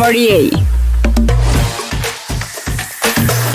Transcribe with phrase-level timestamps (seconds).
[0.00, 0.80] 648.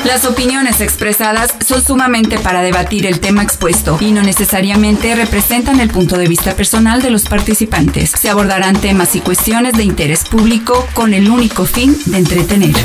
[0.05, 5.89] Las opiniones expresadas son sumamente para debatir el tema expuesto y no necesariamente representan el
[5.89, 8.11] punto de vista personal de los participantes.
[8.11, 12.75] Se abordarán temas y cuestiones de interés público con el único fin de entretener.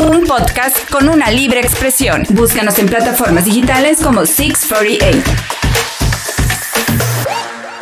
[0.00, 2.24] Un podcast con una libre expresión.
[2.30, 5.49] Búscanos en plataformas digitales como 648.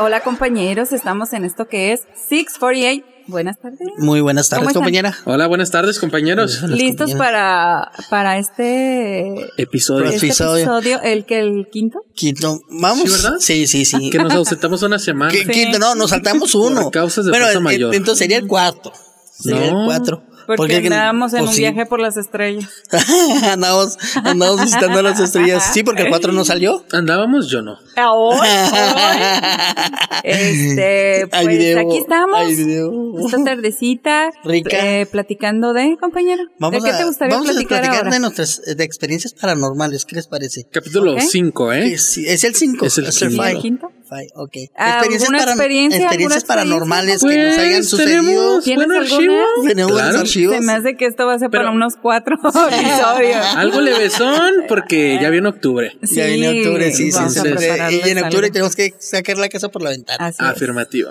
[0.01, 3.05] Hola compañeros, estamos en esto que es 648.
[3.27, 3.80] Buenas tardes.
[3.98, 5.15] Muy buenas tardes, compañera.
[5.27, 6.62] Hola, buenas tardes, compañeros.
[6.62, 10.07] ¿Listos para, para este, Episodio.
[10.07, 10.62] Este Episodio.
[10.65, 11.02] episodio?
[11.02, 11.98] ¿El que el quinto?
[12.15, 13.02] Quinto, vamos.
[13.02, 13.37] ¿Sí, verdad?
[13.38, 14.09] Sí, sí, sí.
[14.11, 15.30] Que nos ausentamos una semana.
[15.30, 16.85] ¿Qué- Quinto, no, nos saltamos uno.
[16.85, 17.95] Por causas de bueno, fuerza mayor.
[17.95, 18.93] entonces sería el cuarto.
[19.38, 19.80] Sería No.
[19.83, 20.23] el cuatro.
[20.57, 21.61] Porque, el que- andábamos en pues un sí.
[21.62, 22.69] viaje por las estrellas.
[23.52, 25.71] andamos, andamos visitando las estrellas.
[25.73, 26.85] Sí, porque el cuatro no salió.
[26.93, 27.73] Andábamos, yo no.
[27.96, 28.49] Hoy, hoy,
[30.24, 32.38] este, Hay pues video, aquí estamos.
[32.38, 32.93] hay video.
[33.27, 34.30] Esta tardecita.
[34.45, 35.01] Rica.
[35.01, 36.45] eh, platicando de, compañero.
[36.59, 38.10] Vamos ¿De qué a, te gustaría vamos a platicar platicar ahora?
[38.15, 40.05] de nuestras de experiencias paranormales.
[40.05, 40.65] ¿Qué les parece?
[40.71, 41.21] Capítulo Ok.
[41.21, 41.90] 5, ¿eh?
[41.90, 42.87] Que sí, es el 5.
[42.87, 43.51] Es el el five.
[43.51, 43.88] ¿El quinto?
[44.09, 44.52] Five, ok.
[44.76, 48.23] Ah, ¿alguna paran- experiencia, experiencias paranormales Pues, que nos hayan sucedido.
[48.23, 49.37] tenemos ¿Tienes buen archivo.
[49.66, 50.18] Tenemos Claro.
[50.20, 50.56] archivos.
[50.56, 53.46] Se me hace que esto va a ser para Pero- unos cuatro episodios.
[53.56, 55.92] Algo levesón porque ya viene octubre.
[56.02, 57.40] Ya viene octubre, sí, sí, vamos sí.
[57.40, 58.00] sí.
[58.06, 58.52] Y en octubre algo.
[58.52, 60.26] tenemos que sacar la casa por la ventana.
[60.26, 60.48] Así es.
[60.48, 61.10] Afirmativo.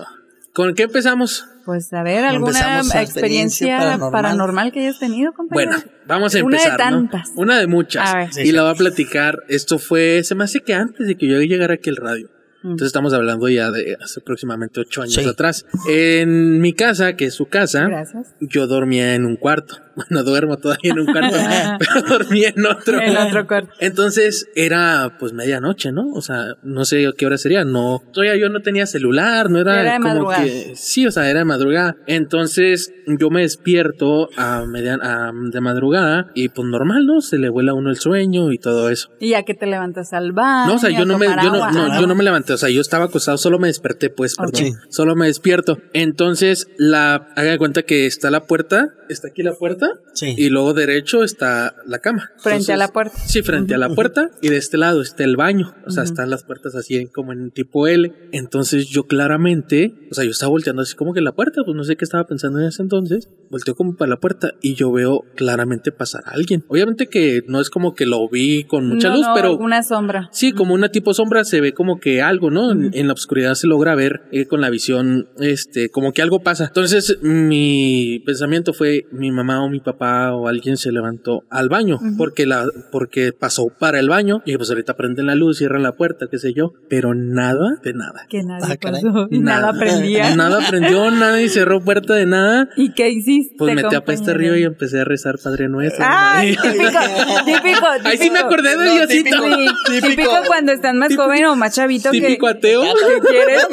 [0.53, 1.45] ¿Con qué empezamos?
[1.65, 4.11] Pues a ver, ¿alguna experiencia, experiencia paranormal.
[4.11, 4.71] paranormal.
[4.71, 5.71] que hayas tenido, compañero?
[5.71, 6.97] Bueno, vamos a Una de empezar, ¿no?
[7.09, 7.29] tantas.
[7.35, 8.09] Una de muchas.
[8.09, 8.29] A ver.
[8.45, 9.43] y la voy a platicar.
[9.49, 12.29] Esto fue, se me hace que antes de que yo llegara aquí al radio.
[12.71, 15.25] Entonces estamos hablando ya de hace aproximadamente ocho años Sí.
[15.27, 15.65] atrás.
[15.89, 18.33] En mi casa, que es su casa, Gracias.
[18.39, 19.79] yo dormía en un cuarto.
[20.09, 21.35] Bueno, duermo todavía en un cuarto,
[21.79, 23.01] pero dormía en otro.
[23.01, 23.73] En otro cuarto.
[23.79, 26.11] Entonces era pues medianoche, ¿no?
[26.13, 28.03] O sea, no sé qué hora sería, no.
[28.13, 30.43] Todavía yo no tenía celular, no era, Era de como madrugada.
[30.43, 31.95] que sí, o sea, era de madrugada.
[32.05, 37.21] Entonces yo me despierto a media, a- de madrugada y pues normal, ¿no?
[37.21, 39.09] Se le vuela a uno el sueño y todo eso.
[39.19, 40.67] Y ya que te levantas al baño.
[40.67, 42.81] No, o sea, yo no me, yo no, yo no me levanté, o sea, yo
[42.81, 44.73] estaba acostado, solo me desperté, pues, perdón.
[44.89, 45.79] Solo me despierto.
[45.93, 50.33] Entonces, la, haga de cuenta que está la puerta, está aquí la puerta, Sí.
[50.35, 52.31] y luego derecho está la cama.
[52.37, 53.15] Frente a la puerta.
[53.25, 56.29] Sí, frente a la puerta, y de este lado está el baño, o sea, están
[56.31, 58.11] las puertas así en- como en tipo L.
[58.31, 61.83] Entonces, yo claramente, o sea, yo estaba volteando así como que la puerta, pues no
[61.83, 65.21] sé qué estaba pensando en ese entonces, volteo como para la puerta y yo veo
[65.35, 66.63] claramente pasar a alguien.
[66.67, 69.83] Obviamente que no es como que lo vi con mucha No, luz, no, pero Una
[69.83, 70.29] sombra.
[70.31, 72.71] Sí, como una tipo sombra se ve como que algo, ¿no?
[72.71, 76.39] En, en la oscuridad se logra ver eh, con la visión, este, como que algo
[76.41, 76.65] pasa.
[76.65, 81.99] Entonces, mi pensamiento fue mi mamá o mi papá o alguien se levantó al baño
[82.17, 85.93] porque la, porque pasó para el baño y pues ahorita prenden la luz, cierran la
[85.93, 88.25] puerta, qué sé yo, pero nada de nada.
[88.29, 89.27] Que nadie Ah, pasó.
[89.29, 90.35] Y nada aprendía.
[90.35, 92.69] Nada prendió, nadie cerró puerta de nada.
[92.75, 93.55] ¿Y qué hiciste?
[93.57, 94.33] Pues metí a pesta compañero?
[94.53, 96.05] arriba y empecé a rezar Padre Nuestro.
[96.07, 96.67] Ay, típico,
[97.45, 97.87] típico, típico.
[98.03, 99.23] Ahí sí me acordé de No, Diosito.
[99.41, 99.45] típico.
[99.87, 102.81] Sí, típico, cuando están más Típico- joven o más chavito que, Típico ateo.
[103.21, 103.67] que quieres,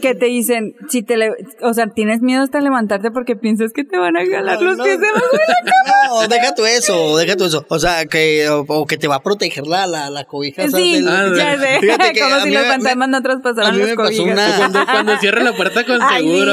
[0.00, 3.84] que, te dicen, si te le- o sea, tienes miedo hasta levantarte porque piensas que
[3.84, 5.41] te van a jalar los no, pies de la cama.
[6.08, 7.64] No, deja tú eso, deja tú eso.
[7.68, 10.68] O sea, que, o, o que te va a proteger la, la, la cobija.
[10.68, 13.22] Sí, Del- Ah, ya sé, Fíjate que como a si mí los me- fantasmas no
[13.22, 14.18] traspasaran las cobijas.
[14.26, 16.52] una- Cuando, cuando cierra la puerta con Ay, seguro.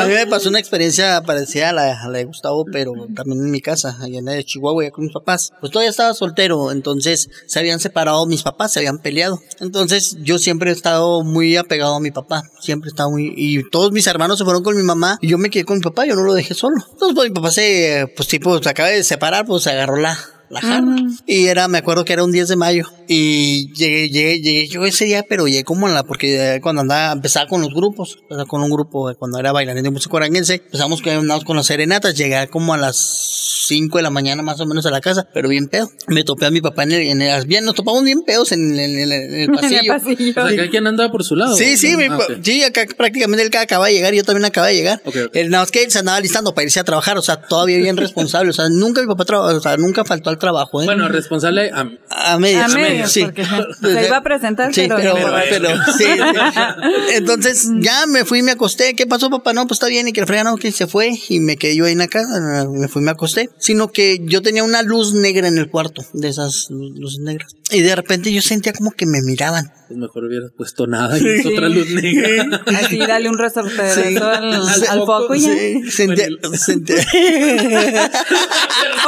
[0.00, 3.40] A mí me pasó una experiencia parecida a la, a la de Gustavo, pero también
[3.40, 5.52] en mi casa, allá en la de Chihuahua, ya con mis papás.
[5.60, 9.40] Pues todavía estaba soltero, entonces se habían separado mis papás, se habían peleado.
[9.60, 13.32] Entonces yo siempre he estado muy apegado a mi papá, siempre he estado muy...
[13.36, 15.82] Y todos mis hermanos se fueron con mi mamá y yo me quedé con mi
[15.82, 16.76] papá, yo no lo dejé solo.
[16.92, 20.18] Entonces pues mi papá se, pues tipo, se acaba de separar, pues se agarró la...
[20.48, 20.94] La jarra.
[21.26, 22.84] Y era, me acuerdo que era un 10 de mayo.
[23.08, 26.82] Y llegué, llegué, llegué yo ese día, pero llegué como en la, porque eh, cuando
[26.82, 30.14] andaba, empezaba con los grupos, empezaba con un grupo, eh, cuando era bailarín de música
[30.16, 34.60] oranguense, empezamos con, con las serenatas, llegué como a las 5 de la mañana más
[34.60, 35.88] o menos a la casa, pero bien pedo.
[36.08, 38.78] Me topé a mi papá en el, en el- bien, nos topamos bien pedos en
[38.78, 39.78] el, en el- en el pasillo.
[39.78, 40.30] En el pasillo.
[40.30, 41.54] O sea, cada quien andaba por su lado.
[41.56, 44.74] Sí, sí, mi Ah, sí, acá prácticamente él acaba de llegar, yo también acaba de
[44.76, 45.02] llegar.
[45.04, 45.36] Ok, ok.
[45.36, 47.76] Él nada más que él se andaba listando para irse a trabajar, o sea, todavía
[47.78, 50.84] bien responsable, o sea, nunca mi papá trabajó, o sea, nunca faltó al trabajo, ¿eh?
[50.84, 52.72] Bueno, responsable a A medias.
[52.72, 53.22] A medias, sí.
[53.24, 55.68] porque se iba a presentar, Sí, pero- pero, pero- pero,
[55.98, 56.04] sí, sí.
[57.14, 58.94] Entonces, ya me fui y me acosté.
[58.94, 59.52] ¿Qué pasó, papá?
[59.52, 60.08] No, pues está bien.
[60.08, 61.12] Y que el fregado que se fue.
[61.28, 62.66] Y me quedé yo ahí en la casa.
[62.70, 63.50] Me fui y me acosté.
[63.58, 67.52] Sino que yo tenía una luz negra en el cuarto, de esas luces negras.
[67.70, 69.72] Y de repente yo sentía como que me miraban.
[69.88, 72.62] Pues mejor hubieras puesto nada y es otra luz negra.
[72.80, 74.16] Así, dale un resorterazo Sí.
[74.16, 75.06] al, al Sí.
[75.06, 75.52] foco y ya.
[75.52, 76.96] Sí, sentía, sentía-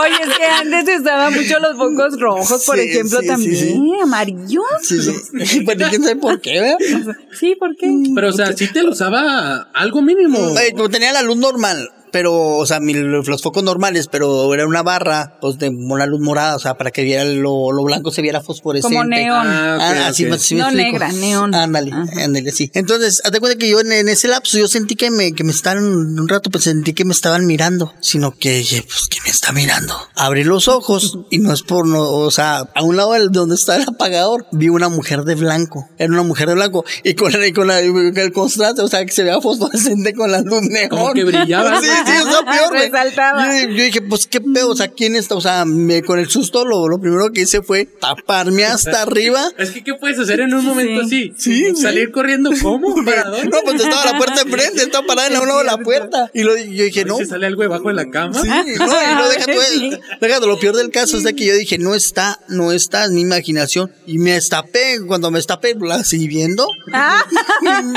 [0.01, 3.29] Oye, es que antes se usaban mucho los focos rojos, por Sí, ejemplo, sí, sí,
[3.29, 3.57] también.
[3.57, 3.93] sí.
[4.03, 4.65] Amarillos.
[4.83, 5.61] Sí, sí.
[5.67, 7.17] Pero quién sabe por qué, ¿verdad?
[7.39, 7.93] Sí, ¿por qué?
[8.15, 10.39] Pero, o sea, sí te lo usaba algo mínimo.
[10.59, 14.83] Eh, tenía la luz normal, pero, o sea, mi- los focos normales, pero era una
[14.83, 18.23] barra, pues, de una luz morada, o sea, para que viera lo, lo blanco se
[18.23, 18.95] viera fosforescente.
[18.97, 19.47] Como neón.
[19.47, 20.31] Ah, Ah, así ok.
[20.31, 20.91] me- así me No explico.
[20.93, 21.55] negra, neón.
[21.55, 22.05] Ándale, Ajá.
[22.25, 22.71] ándale, sí.
[22.75, 25.53] Entonces, hazte cuenta que yo en, en ese lapso, yo sentí que me, que me
[25.53, 29.31] estaban, un rato pues sentí que me estaban mirando, sino que dije, pues, ¿quién me
[29.31, 29.95] está mirando?
[30.15, 33.55] Abrí los ojos y no es por no, o sea, a un lado del- donde
[33.55, 35.89] está el apagador, vi una mujer de blanco.
[35.99, 39.13] Era una mujer de blanco y con, y con la- el contraste, o sea, que
[39.13, 40.89] se veía fosforescente con la luz neón.
[40.89, 41.79] Como que brillaba.
[41.89, 43.69] Sí, sí, está peor, güey.
[43.69, 45.35] Yo, yo dije, pues qué pedo, o sea, ¿quién está?
[45.35, 49.43] O sea, me, con el susto lo, lo primero que hice fue taparme hasta arriba.
[49.57, 51.33] Es que, ¿qué puedes hacer en un momento así?
[51.37, 52.95] Sí, Salir corriendo, ¿cómo?
[53.05, 53.49] ¿Para dónde?
[53.49, 56.31] No, pues estaba la puerta enfrente, estaba parada en la lado de la puerta.
[56.35, 57.17] Y lo, yo dije, no.
[57.19, 58.35] ¿Se sale algo debajo de la cama?
[58.41, 59.29] Sí, no, y no,
[60.21, 63.05] deja tú, lo peor del caso es de que yo dije, no está, no está,
[63.05, 63.91] es mi imaginación.
[64.07, 66.67] Y me estapé, cuando me estapé, la seguí viendo.
[66.93, 67.25] Ah,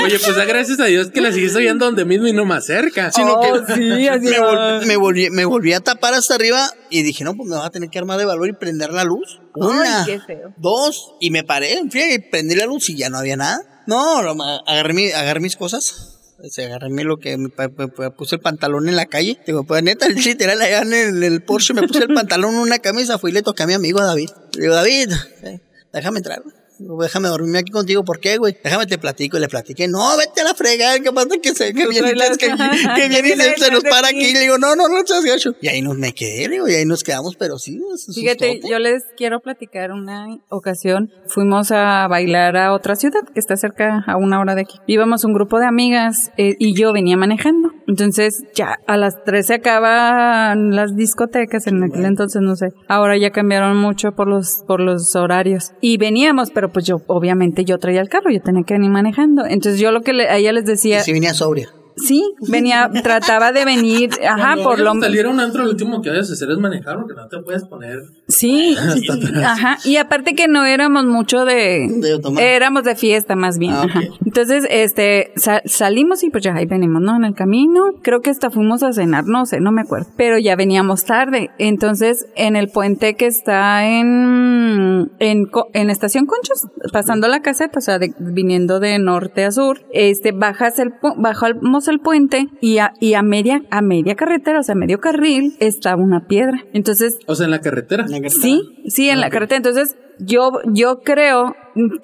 [0.04, 2.66] Oye, pues da gracias a Dios que la sigues oyendo donde mismo y no más
[2.66, 3.10] cerca.
[3.10, 4.80] Sino Oh, que sí, así me, va.
[4.80, 7.66] vol- me volví, me volví a tapar hasta arriba y dije, no, pues me va
[7.66, 9.40] a tener que armar de valor y prender la luz.
[9.54, 10.52] Una, qué feo.
[10.58, 13.58] dos, y me paré, en friega, y prendí la luz y ya no había nada.
[13.86, 14.18] No,
[14.66, 16.08] agarré, mi- agarré mis cosas.
[16.50, 19.38] Se agarré mi- lo que me, puse el pantalón en la calle.
[19.46, 22.78] Digo, pues neta, literal, allá en el, el Porsche me puse el pantalón en una
[22.80, 24.30] camisa, fui y le toqué a mi amigo David.
[24.56, 25.10] Le digo, David,
[25.44, 25.60] eh,
[25.92, 26.42] déjame entrar.
[26.78, 28.56] Déjame dormirme aquí contigo, ¿por qué, güey?
[28.62, 29.36] Déjame te platico.
[29.36, 32.46] Y le platiqué, no, vete a la fregada, que pasa que se, que viene, que,
[32.46, 34.24] que viene y se, se nos para aquí.
[34.24, 34.32] aquí.
[34.32, 35.54] Le digo, no, no, no seas gacho.
[35.60, 38.78] Y ahí nos me quedé, digo, y ahí nos quedamos, pero sí, es Fíjate, yo
[38.78, 41.10] les quiero platicar una ocasión.
[41.26, 44.78] Fuimos a bailar a otra ciudad que está cerca a una hora de aquí.
[44.86, 47.70] Íbamos un grupo de amigas eh, y yo venía manejando.
[47.86, 52.68] Entonces ya a las 3 se acaban las discotecas en aquel entonces, no sé.
[52.88, 55.72] Ahora ya cambiaron mucho por los, por los horarios.
[55.80, 59.44] Y veníamos, pero pues yo, obviamente yo traía el carro, yo tenía que venir manejando.
[59.46, 61.70] Entonces yo lo que le- a ella les decía, si venía sobria.
[61.96, 65.70] Sí, venía, trataba de venir, ajá, Cuando por lo a salir a un antro, lo
[65.70, 68.00] último que vayas a hacer es manejar, porque no te puedes poner.
[68.28, 68.76] Sí,
[69.44, 72.20] ajá, y aparte que no éramos mucho de, De
[72.54, 74.00] éramos de fiesta más bien, Ah, ajá.
[74.24, 77.16] Entonces, este, sa- salimos y pues ya ahí venimos, ¿no?
[77.16, 80.38] En el camino, creo que hasta fuimos a cenar, no sé, no me acuerdo, pero
[80.38, 81.50] ya veníamos tarde.
[81.58, 87.78] Entonces, en el puente que está en, en, Co- en Estación Conchos, pasando la caseta,
[87.78, 91.14] o sea, de- viniendo de norte a sur, este, bajas el, pu-
[91.90, 96.02] el puente y a, y a media, a media carretera, o sea, medio carril, estaba
[96.02, 96.64] una piedra.
[96.72, 98.06] Entonces, O sea, en la carretera.
[98.28, 99.56] Sí, sí, en la carretera.
[99.58, 101.54] Entonces, yo, yo creo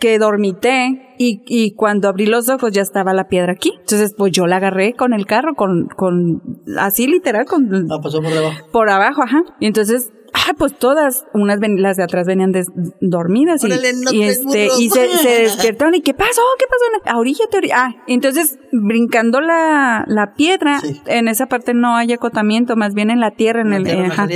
[0.01, 3.73] que dormité y, y cuando abrí los ojos ya estaba la piedra aquí.
[3.81, 6.43] Entonces, pues yo la agarré con el carro, con, con,
[6.79, 8.57] así literal, con, Ah, pasó por debajo.
[8.73, 9.43] por abajo, ajá.
[9.61, 10.11] Y entonces,
[10.49, 12.69] ah, pues todas, unas ven- las de atrás venían des-
[13.01, 13.79] dormidas y, no y
[14.21, 16.43] te este, y se, se despertaron y ¿qué pasó?
[16.59, 17.15] ¿Qué pasó?
[17.17, 17.45] A orilla,
[17.75, 21.01] Ah, entonces, brincando la, la piedra, Sí.
[21.07, 24.07] en esa parte no hay acotamiento, más bien en la tierra, en La el, tierra,
[24.07, 24.27] ajá,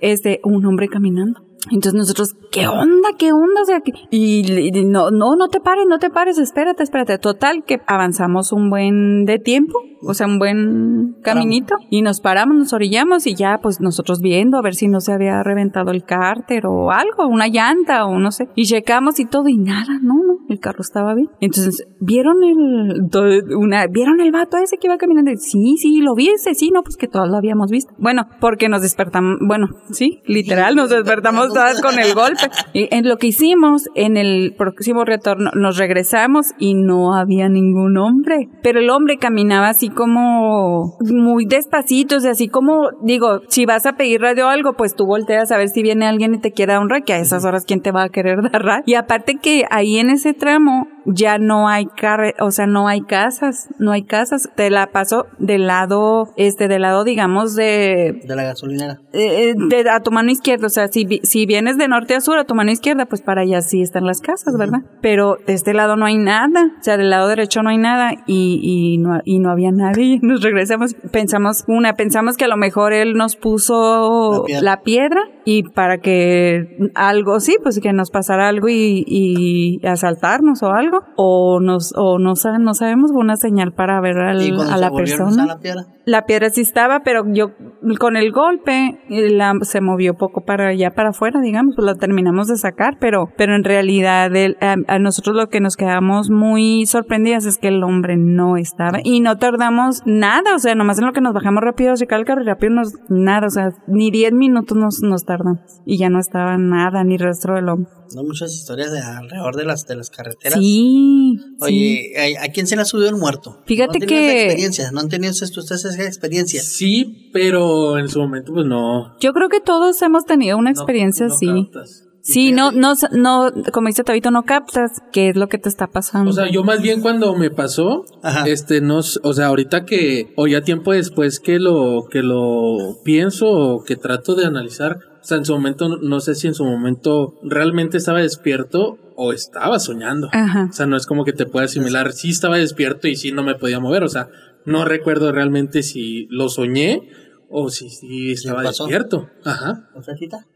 [0.00, 1.42] este, un hombre caminando.
[1.70, 3.10] Entonces nosotros, ¿qué onda?
[3.18, 3.62] ¿Qué onda?
[3.62, 7.18] O sea, que- y, no, no, no te pares, no te pares, espérate, espérate.
[7.18, 12.56] Total, que avanzamos un buen de tiempo, o sea, un buen caminito, y nos paramos,
[12.56, 16.02] nos orillamos, y ya, pues nosotros viendo a ver si no se había reventado el
[16.04, 18.48] cárter o algo, una llanta o no sé.
[18.56, 21.28] Y checamos y todo, y nada, no, no, el carro estaba bien.
[21.40, 23.08] Entonces, ¿vieron el,
[23.56, 25.30] una, ¿vieron el vato ese que iba caminando?
[25.36, 27.92] Sí, sí, lo vi ese, sí, no, pues que todos lo habíamos visto.
[27.98, 32.50] Bueno, porque nos despertamos, bueno, sí, literal, nos despertamos todas con el golpe.
[32.72, 37.96] Y en lo que hicimos, en el próximo retorno, nos regresamos y no había ningún
[37.98, 38.48] hombre.
[38.62, 43.86] Pero el hombre caminaba así como muy despacito, o sea, así como, digo, si vas
[43.86, 46.52] a pedir radio o algo, pues tú volteas a ver si viene alguien y te
[46.52, 48.82] quiere dar un que a esas horas, ¿quién te va a querer dar ray?
[48.84, 53.02] Y aparte que ahí en ese tramo ya no hay carre, o sea, no hay
[53.02, 54.48] casas, no hay casas.
[54.54, 59.00] Te la paso del lado, este, del lado, digamos, de, De la gasolinera.
[59.12, 62.38] eh, de- a tu mano izquierda, o sea, si, si vienes de norte a sur
[62.38, 64.80] a tu mano izquierda, pues para allá sí están las casas, ¿verdad?
[65.00, 68.12] Pero de este lado no hay nada, o sea, del lado derecho no hay nada
[68.26, 70.18] y, y, no, y no había nadie.
[70.22, 74.62] Nos regresamos, pensamos, una, pensamos que a lo mejor él nos puso La piedra.
[74.62, 80.22] la piedra y para que algo, sí, pues que nos pasara algo y, y asaltar
[80.22, 84.50] taparnos o algo, o nos, o no, no sabemos una señal para ver al- Y
[84.50, 85.44] a la persona.
[85.44, 85.82] a la piedra.
[86.04, 87.52] La piedra sí estaba, pero yo
[88.00, 91.94] con el golpe eh, la, se movió poco para allá para afuera, digamos, pues la
[91.94, 96.28] terminamos de sacar, pero, pero en realidad el- a, a nosotros lo que nos quedamos
[96.28, 100.98] muy sorprendidas es que el hombre no estaba y no tardamos nada, o sea, nomás
[100.98, 103.70] en lo que nos bajamos rápido, cae el carro y rápido nos, nada, o sea,
[103.86, 107.90] ni 10 minutos nos, nos tardamos y ya no estaba nada, ni rastro del hombre.
[108.14, 110.58] No muchas historias de alrededor de las de las carreteras.
[110.58, 111.56] Sí, sí.
[111.60, 113.60] Oye, ¿a, a quién se le ha subido el muerto?
[113.66, 114.90] Fíjate ¿No que- esa experiencia?
[114.92, 116.60] ¿No han tenido ustedes ustedes esa experiencia?
[116.62, 119.16] Sí, pero en su momento, pues no.
[119.20, 121.46] Yo creo que todos hemos tenido una experiencia no así.
[121.46, 122.04] captas.
[122.24, 125.88] Sí, no, no, no, como dice Tabito, no captas qué es lo que te está
[125.88, 126.30] pasando.
[126.30, 128.46] O sea, yo más bien cuando me pasó, Ajá.
[128.46, 133.48] este, no, o sea, ahorita que, o ya tiempo después que lo, que lo pienso
[133.50, 136.54] o que trato de analizar, o sea, en su momento, no- no sé si en
[136.54, 140.28] su momento realmente estaba despierto o estaba soñando.
[140.32, 140.66] Ajá.
[140.70, 143.42] O sea, no es como que te pueda asimilar, sí estaba despierto y sí no
[143.42, 144.28] me podía mover, o sea,
[144.64, 147.08] no recuerdo realmente si lo soñé
[147.48, 149.28] o si sí estaba despierto.
[149.44, 149.88] Ajá.
[149.94, 150.46] ¿O sea, tita?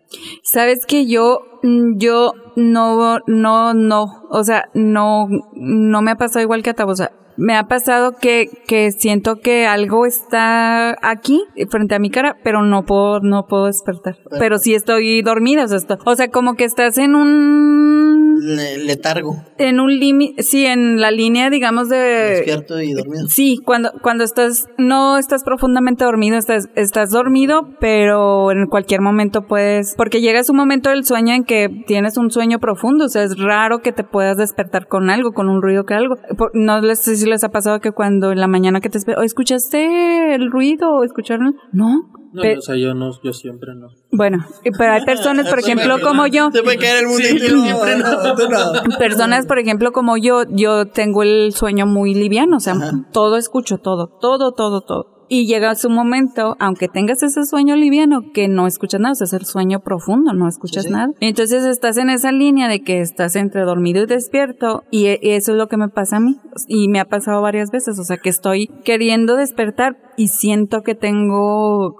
[0.42, 6.42] Sabes que yo, mm, yo no, no, no, o sea, no, no me ha pasado
[6.42, 10.96] igual que a Tabo, o sea, me ha pasado que, que siento que algo está
[11.02, 14.16] aquí, frente a mi cara, pero no puedo, no puedo despertar.
[14.38, 19.42] Pero sí estoy dormida, o sea, o sea, como que estás en un, Le- letargo,
[19.58, 23.26] en un límite, sí, en la línea, digamos, de, despierto y dormido.
[23.28, 29.42] Sí, cuando, cuando estás, no estás profundamente dormido, estás, estás dormido, pero en cualquier momento
[29.42, 33.22] puedes, porque llegas un momento del sueño en que tienes un sueño profundo, o sea,
[33.22, 36.16] es raro que te puedas despertar con algo, con un ruido que algo.
[36.54, 39.22] No les si les ha pasado que cuando en la mañana que te espe- "Oh,
[39.22, 41.56] ¿escuchaste el ruido o escucharon?
[41.72, 42.10] No.
[42.32, 43.88] No, Pe- o sea, yo no, yo siempre no.
[44.12, 44.44] bueno,
[44.76, 48.34] pero hay personas, por ejemplo, como yo, Se puede caer el mundo tú siempre no.
[48.36, 48.48] tú
[48.90, 48.96] no.
[48.98, 52.74] personas, por ejemplo, como yo, yo tengo el sueño muy liviano, o sea,
[53.12, 55.15] todo escucho, todo, todo, todo, todo.
[55.28, 59.24] Y llega su momento, aunque tengas ese sueño liviano, que no escuchas nada, o sea,
[59.24, 60.92] es el sueño profundo, no escuchas Sí, sí.
[60.94, 61.08] nada.
[61.20, 65.30] Entonces estás en esa línea de que estás entre dormido y despierto, y, e- y
[65.30, 66.36] eso es lo que me pasa a mí.
[66.68, 70.94] Y me ha pasado varias veces, o sea, que estoy queriendo despertar y siento que
[70.94, 71.96] tengo,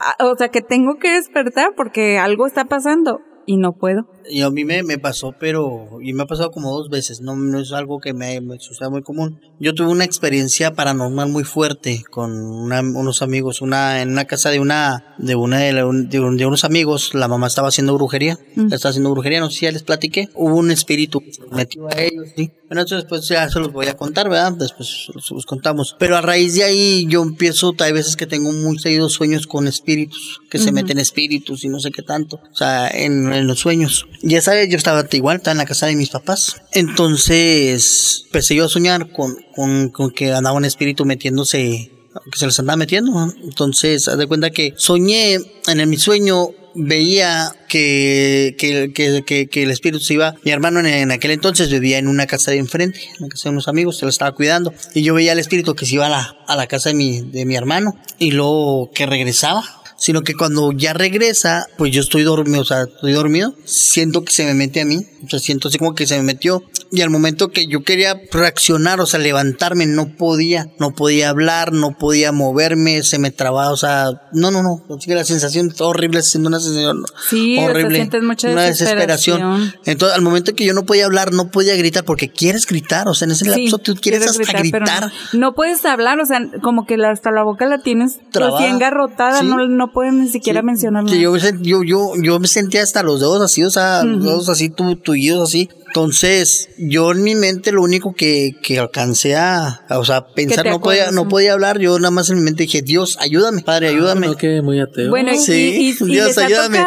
[0.00, 4.06] ah, o sea, que tengo que despertar porque algo está pasando y no puedo.
[4.30, 5.98] Y a mí me, me pasó, pero.
[6.00, 7.20] Y me ha pasado como dos veces.
[7.20, 9.40] No, no es algo que me, me suceda muy común.
[9.58, 13.60] Yo tuve una experiencia paranormal muy fuerte con una- unos amigos.
[13.60, 15.16] Una, en una casa de una.
[15.18, 17.14] De una de, la- de un- de unos amigos.
[17.14, 18.38] La mamá estaba haciendo brujería.
[18.70, 19.40] Estaba haciendo brujería.
[19.40, 20.28] No sé si ya les platiqué.
[20.34, 22.28] Hubo un espíritu metió a ellos.
[22.36, 22.52] Sí.
[22.72, 24.52] Bueno, entonces después ya se los voy a contar, ¿verdad?
[24.52, 25.94] Después los, los contamos.
[25.98, 27.74] Pero a raíz de ahí yo empiezo.
[27.80, 30.40] Hay veces que tengo muy seguidos sueños con espíritus.
[30.48, 32.40] Que se meten espíritus y no sé qué tanto.
[32.50, 34.06] O sea, en, en los sueños.
[34.22, 36.62] Y esa vez yo estaba igual, estaba en la casa de mis papás.
[36.72, 41.90] Entonces, empecé yo a soñar con, con, con que andaba un espíritu metiéndose,
[42.32, 43.12] que se les andaba metiendo.
[43.44, 49.62] Entonces, haz de cuenta que soñé, en el- mi sueño veía que, que, que, que,
[49.62, 50.34] el espíritu se iba.
[50.44, 53.48] Mi hermano en, en aquel entonces vivía en una casa de enfrente, en la casa
[53.48, 54.72] de unos amigos, se lo estaba cuidando.
[54.94, 57.20] Y yo veía al espíritu que se iba a la, a la casa de mi,
[57.20, 62.24] de mi hermano y luego que regresaba sino que cuando ya regresa, pues yo estoy
[62.24, 65.68] dormido, o sea, estoy dormido, siento que se me mete a mí, o sea, siento
[65.68, 69.20] así como que se me metió, y al momento que yo quería reaccionar, o sea,
[69.20, 74.50] levantarme, no podía, no podía hablar, no podía moverme, se me trababa, o sea, no,
[74.50, 79.38] no, no, la sensación horrible, siendo una sensación Sí, horrible, mucha una desesperación.
[79.38, 79.74] desesperación.
[79.84, 83.14] Entonces, al momento que yo no podía hablar, no podía gritar, porque quieres gritar, o
[83.14, 85.12] sea, en ese Sí, lapso tú quieres hasta gritar.
[85.32, 88.58] no, no puedes hablar, o sea, como que hasta la boca la tienes Trabada.
[88.58, 89.46] recién engarrotada, Sí.
[89.46, 91.22] no, no puedes ni siquiera Sí, mencionar que nada.
[91.22, 94.68] yo, yo, yo, yo me sentía hasta los dedos así, o sea, los dedos así
[94.70, 95.68] tu, tullidos así.
[95.94, 100.64] Entonces, yo en mi mente lo único que, que alcancé a, a, o sea, pensar,
[100.66, 103.88] no podía, no podía hablar, yo nada más en mi mente dije, Dios, ayúdame, Padre,
[103.88, 104.28] ayúdame.
[104.28, 105.10] No, que muy ateo.
[105.10, 105.52] Bueno, y- Sí,
[106.00, 106.78] y- y Dios, ha ayúdame.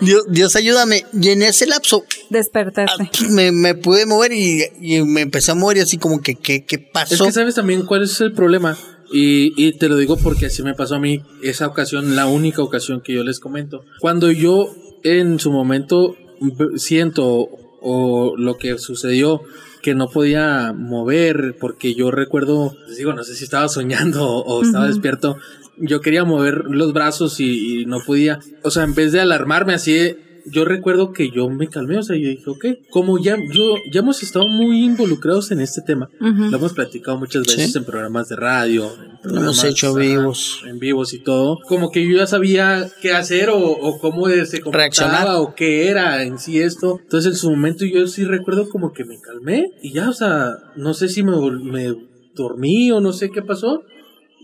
[0.00, 1.04] Dios, Dios, ayúdame.
[1.12, 2.94] Y en ese lapso despertarse.
[3.02, 6.36] ah, me, me pude mover y, y me empecé a mover y así como que,
[6.36, 7.24] ¿qué, qué Es pasó?
[7.24, 8.78] que sabes también cuál es el problema.
[9.12, 12.62] Y, y te lo digo porque así me pasó a mí esa ocasión, la única
[12.62, 13.84] ocasión que yo les comento.
[14.00, 16.16] Cuando yo en su momento
[16.76, 17.48] siento
[17.80, 19.42] o lo que sucedió
[19.82, 24.58] que no podía mover porque yo recuerdo, les digo, no sé si estaba soñando o,
[24.58, 25.36] o estaba despierto,
[25.76, 28.38] yo quería mover los brazos y, y no podía.
[28.62, 30.16] O sea, en vez de alarmarme así,
[30.46, 34.00] yo recuerdo que yo me calmé, o sea, yo dije, ok, como ya, yo, ya
[34.00, 37.78] hemos estado muy involucrados en este tema, lo hemos platicado muchas veces Sí.
[37.78, 40.62] en programas de radio, en Lo hemos programas, hecho vivos.
[40.66, 44.60] en vivos y todo, como que yo ya sabía qué hacer o, o cómo se
[44.60, 45.26] comportaba Reaccionar.
[45.36, 46.98] o qué era en sí esto.
[47.02, 50.54] Entonces en su momento yo sí recuerdo como que me calmé y ya, o sea,
[50.76, 51.32] no sé si me,
[51.62, 51.94] me
[52.34, 53.82] dormí o no sé qué pasó.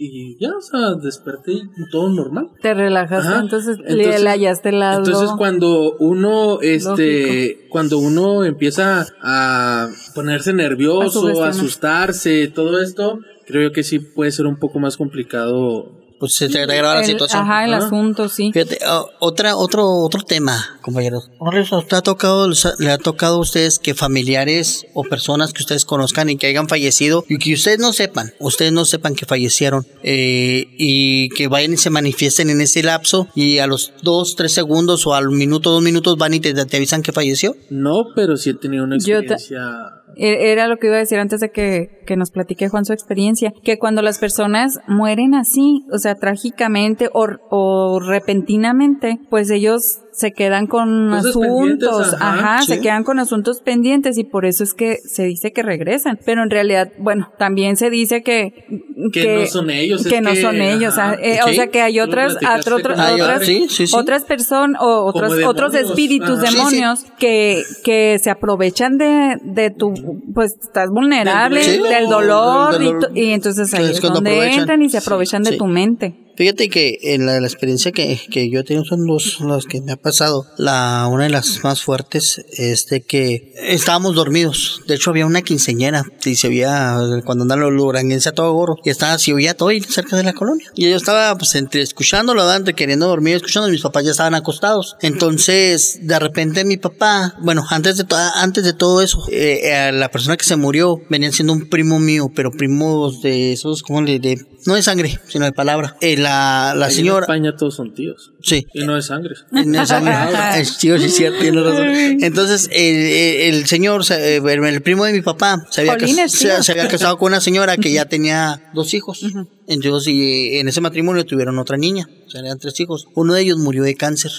[0.00, 2.50] Y ya, o sea, desperté y todo normal.
[2.62, 3.40] Te relajaste, Ajá.
[3.40, 4.98] entonces, le- Entonces- le hallaste lado.
[5.04, 13.70] Entonces cuando uno, este, cuando uno empieza a ponerse nervioso, a, asustarse, todo esto, creo
[13.70, 15.90] yo que sí puede ser un poco más complicado.
[16.18, 17.42] Pues se te agrava la situación.
[17.42, 18.50] Ajá, el asunto, sí.
[18.52, 18.78] Fíjate,
[19.20, 21.30] otra, otro, otro tema, compañeros.
[21.40, 22.48] ¿No les ha- tocado,
[22.78, 26.68] le ha tocado a ustedes que familiares o personas que ustedes conozcan y que hayan
[26.68, 31.74] fallecido y que ustedes no sepan, ustedes no sepan que fallecieron eh, y que vayan
[31.74, 35.70] y se manifiesten en ese lapso y a los dos, tres segundos o al minuto,
[35.70, 37.54] dos minutos van y te, te avisan que falleció?
[37.70, 39.97] No, pero sí he tenido una experiencia.
[40.16, 42.92] E- Era lo que iba a decir antes de que, que nos platique Juan su
[42.92, 50.00] experiencia, que cuando las personas mueren así, o sea, trágicamente o, o repentinamente, pues ellos
[50.12, 52.72] se quedan con Cosas asuntos, pendientes, ajá, ajá, sí.
[52.74, 56.18] se quedan con asuntos pendientes y por eso es que se dice que regresan.
[56.24, 58.66] Pero en realidad, bueno, también se dice que
[59.12, 61.14] Que no son ellos, es que no que, son ellos, ajá.
[61.22, 62.36] eh, o sea que hay otras,
[62.66, 63.94] otro- con Ah, otras, sí, sí, sí.
[63.96, 66.46] otras personas o otros, otros espíritus, ajá.
[66.46, 66.56] Sí, sí.
[66.56, 69.92] demonios que, que se aprovechan de, de tu,
[70.34, 73.08] pues estás vulnerable, Del dolor, del y dolor.
[73.08, 74.60] tu- y, entonces ahí Es donde aprovechan.
[74.60, 75.58] entran y se Sí, aprovechan de sí.
[75.58, 76.24] tu mente.
[76.38, 79.80] Fíjate que en la, la experiencia que, que yo he tenido son dos las que
[79.80, 80.46] me ha pasado.
[80.56, 84.80] La, una de las más fuertes es de que estábamos dormidos.
[84.86, 88.76] De hecho, había una quinceñera y se veía cuando andan los luranguenses a todo gorro.
[88.84, 90.70] Y estaba, se oía todo ahí cerca de la colonia.
[90.76, 93.68] Y yo estaba pues entre escuchándolo, entre queriendo dormir, escuchando.
[93.68, 94.96] Mis papás ya estaban acostados.
[95.02, 100.36] Entonces, de repente mi papá, bueno, antes de, antes de todo eso, eh, la persona
[100.36, 104.46] que se murió venían siendo un primo mío, pero primos de esos, ¿cómo le de
[104.66, 105.96] No de sangre, sino de palabra.
[106.00, 107.18] Eh, la, la Ahí señora.
[107.18, 108.32] En España todos son tíos.
[108.42, 108.66] Sí.
[108.74, 109.34] Y no de sangre.
[109.50, 110.14] No es sangre.
[110.80, 111.88] Tío sí es cierto, tiene razón.
[112.22, 116.24] Entonces, el, señor, se- eh, el, el primo de mi papá, se había, Jolín, cas-
[116.26, 116.62] es se, tío.
[116.62, 119.20] se había casado con una señora que ya tenía dos hijos.
[119.66, 122.08] Entonces, y en ese matrimonio tuvieron otra niña.
[122.26, 123.06] O sea, eran tres hijos.
[123.14, 124.32] Uno de ellos murió de cáncer.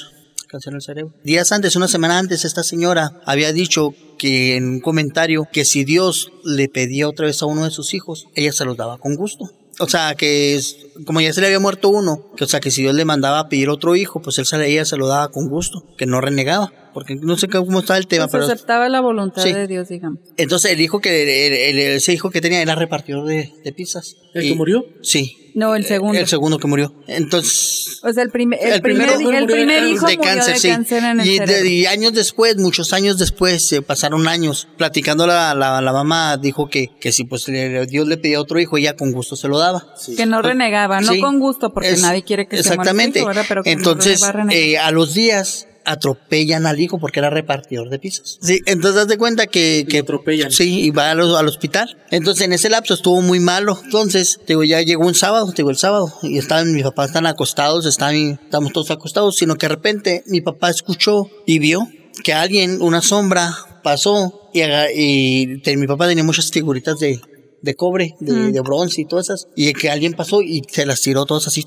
[0.47, 1.13] Cáncer en el cerebro.
[1.23, 5.83] Días antes, una semana antes, esta señora había dicho que en un comentario que si
[5.83, 9.15] Dios le pedía otra vez a uno de sus hijos, ella se los daba con
[9.15, 9.45] gusto.
[9.79, 12.69] O sea, que es, como ya se le había muerto uno, que, o sea, que
[12.71, 15.29] si Dios le mandaba a pedir otro hijo, pues él se, ella se lo daba
[15.31, 16.73] con gusto, que no renegaba.
[16.93, 18.53] Porque no sé cómo está el tema, Pues pero...
[18.53, 19.53] aceptaba la voluntad Sí.
[19.53, 20.19] de Dios, digamos.
[20.37, 24.15] Entonces el hijo que, el- el- ese hijo que tenía era repartidor de, de pizzas.
[24.33, 24.85] ¿El Y- que murió?
[25.03, 25.48] Sí.
[25.59, 26.17] No, el segundo.
[26.17, 26.93] El segundo que murió.
[27.07, 30.69] Entonces, O sea, el, primer el, el primer, el hijo de murió cáncer, de sí.
[30.69, 31.69] cáncer en el y, de- cerebro.
[31.69, 36.69] y años después, muchos años después, se pasaron años, platicando la, la, la mamá dijo
[36.69, 39.57] que, que si pues le- Dios le pedía otro hijo, ella con gusto se lo
[39.59, 39.85] daba.
[40.15, 41.19] Que no renegaba, no Sí.
[41.21, 43.21] con gusto, porque Es- nadie quiere que se muera su Exactamente.
[43.21, 44.55] no entonces, va a renegar.
[44.63, 48.37] eh, a los días atropellan al hijo porque era repartidor de pizzas.
[48.41, 50.51] Sí, entonces haz de cuenta que, que atropellan.
[50.51, 51.97] Sí, y va al hospital.
[52.11, 53.79] Entonces en ese lapso estuvo muy malo.
[53.83, 57.07] Entonces, te digo, ya llegó un sábado, te digo, el sábado, y estaban, mis papás
[57.09, 61.87] están acostados, están, estamos todos acostados, sino que de repente mi papá escuchó y vio
[62.23, 64.61] que alguien, una sombra, pasó y,
[64.95, 67.21] y te- mi papá tenía muchas figuritas de,
[67.61, 70.99] de cobre, de, de bronce y todas esas, y que alguien pasó y se las
[71.01, 71.63] tiró todas así.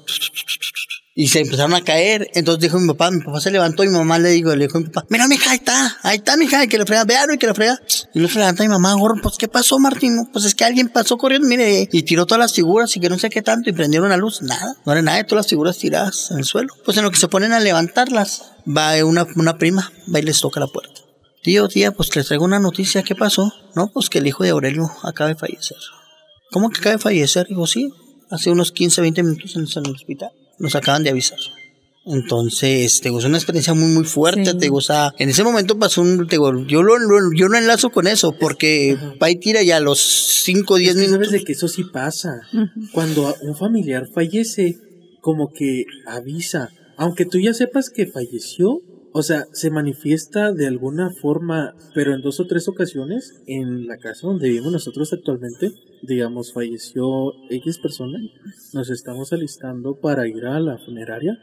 [1.15, 2.31] Y se empezaron a caer.
[2.35, 4.79] Entonces dijo mi papá, mi papá se levantó y mi mamá le dijo, le dijo
[4.79, 7.47] a mi papá, mira, mija, ahí está, ahí está, mija, que le frega, vean, que
[7.47, 7.79] le frega.
[8.15, 10.29] Y luego se levanta mi mamá, gorro, pues, ¿qué pasó, Martín?
[10.33, 13.19] Pues es que alguien pasó corriendo, mire, y tiró todas las figuras y que no
[13.19, 14.41] sé qué tanto, y prendieron la luz.
[14.43, 16.75] Nada, no era nada de todas las figuras tiradas en el suelo.
[16.85, 20.41] Pues en lo que se ponen a levantarlas, va una, una prima, va y les
[20.41, 21.03] toca la puerta.
[21.43, 23.53] Tío, tía, pues les traigo una noticia, ¿qué pasó?
[23.75, 25.77] No, pues que el hijo de Aurelio acaba de fallecer.
[26.53, 27.49] ¿Cómo que acaba de fallecer?
[27.49, 27.91] Digo, sí,
[28.31, 30.31] hace unos 15, 20 minutos en el hospital.
[30.63, 31.39] Nos acaban de avisar.
[32.05, 34.45] Entonces, te digo, es una experiencia muy, muy fuerte.
[34.47, 34.53] Sí.
[34.53, 36.27] Te digo, o sea, en ese momento pasó un.
[36.27, 39.77] Te digo, yo lo, lo- yo lo enlazo con eso, porque va y tira ya
[39.77, 40.01] a los
[40.45, 41.27] 5 o 10 Es que minutos.
[41.29, 42.41] sabes de que eso sí pasa.
[42.93, 44.79] Cuando un familiar fallece,
[45.21, 46.71] como que avisa.
[46.97, 48.81] Aunque tú ya sepas que falleció,
[49.13, 53.99] o sea, se manifiesta de alguna forma, pero en dos o tres ocasiones, en la
[53.99, 55.73] casa donde vivimos nosotros actualmente,
[56.03, 58.19] digamos, falleció X persona,
[58.73, 61.39] nos estamos alistando para ir a la funeraria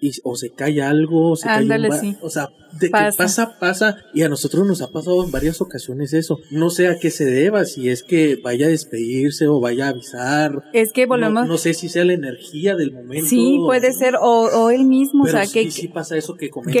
[0.00, 2.16] y o se cae algo, o se Ándale, cae un sí.
[2.22, 3.10] o sea, de Pasa.
[3.10, 6.38] que pasa, pasa, y a nosotros nos ha pasado en varias ocasiones eso.
[6.50, 9.88] No sé a qué se deba, si es que vaya a despedirse o vaya a
[9.90, 10.64] avisar.
[10.72, 11.42] Es que volvemos.
[11.42, 13.28] No, no sé si sea la energía del momento.
[13.28, 16.34] sí, puede ser, o, o él mismo, Pero o sea, sí, que, sí pasa eso
[16.34, 16.80] que comenta.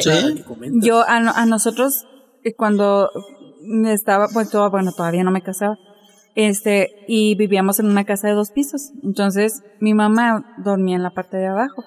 [0.80, 2.04] Yo, a, a nosotros,
[2.44, 3.10] eh, cuando
[3.86, 5.78] estaba, pues todo, bueno, todavía no me casaba,
[6.36, 8.92] este, y vivíamos en una casa de dos pisos.
[9.02, 11.84] Entonces, mi mamá dormía en la parte de abajo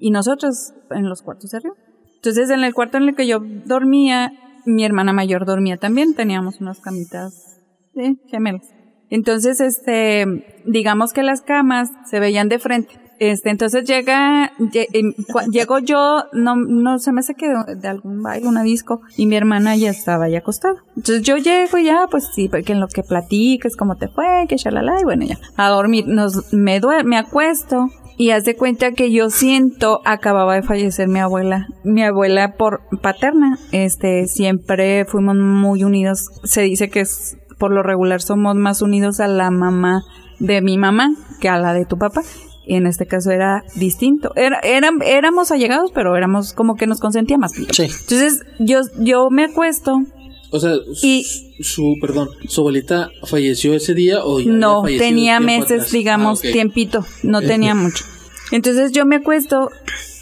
[0.00, 1.74] y nosotros en los cuartos de arriba.
[2.16, 4.32] Entonces, en el cuarto en el que yo dormía,
[4.64, 7.58] mi hermana mayor dormía también, teníamos unas camitas
[7.94, 8.62] sí, gemelas.
[9.08, 10.24] Entonces, este,
[10.64, 12.94] digamos que las camas se veían de frente.
[13.18, 15.12] Este, entonces llega, lle- em,
[15.50, 19.36] llego yo, no, no se me hace que de, algún baile, una disco, y mi
[19.36, 20.76] hermana ya estaba ahí acostada.
[20.96, 24.46] Entonces yo llego y ya, pues sí, porque en lo que platicas, cómo te fue,
[24.48, 27.88] que shalala, y bueno, ya, a dormir, nos, me me acuesto,
[28.20, 32.82] y haz de cuenta que yo siento, acababa de fallecer mi abuela, mi abuela por
[33.00, 38.82] paterna, este, siempre fuimos muy unidos, se dice que es, por lo regular somos más
[38.82, 40.02] unidos a la mamá
[40.38, 42.20] de mi mamá que a la de tu papá.
[42.66, 44.32] Y en este caso era distinto.
[44.36, 47.52] Era, éramos allegados, pero éramos como que nos consentía más.
[47.52, 47.84] Sí.
[47.84, 50.02] Entonces, yo, yo me acuesto
[50.50, 51.24] O sea, y
[51.60, 55.92] su, perdón, ¿su abuelita falleció ese día o ya no, había tenía meses, atrás?
[55.92, 56.52] digamos, Ah, ok.
[56.52, 57.44] tiempito, no Ok.
[57.46, 58.04] tenía mucho.
[58.52, 59.70] Entonces yo me acuesto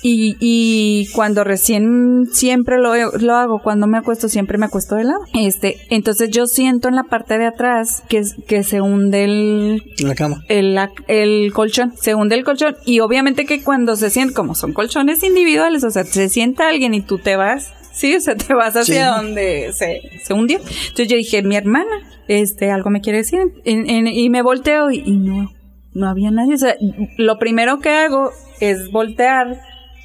[0.02, 5.04] y, y cuando recién siempre lo, lo hago, cuando me acuesto siempre me acuesto de
[5.04, 5.20] lado.
[5.32, 10.14] Este, entonces yo siento en la parte de atrás que, que se hunde el, la
[10.14, 10.44] cama.
[10.48, 14.74] el, el colchón, se hunde el colchón y obviamente que cuando se siente, como son
[14.74, 18.54] colchones individuales, o sea, se sienta alguien y tú te vas, sí, o sea, te
[18.54, 19.16] vas hacia Sí.
[19.22, 20.58] donde se, se hundió.
[20.58, 21.90] Entonces yo dije, mi hermana,
[22.28, 25.50] este, algo me quiere decir, En- en- y me volteo y, y no,
[25.94, 26.76] no había nadie, o sea,
[27.16, 28.30] lo primero que hago
[28.60, 29.60] es voltear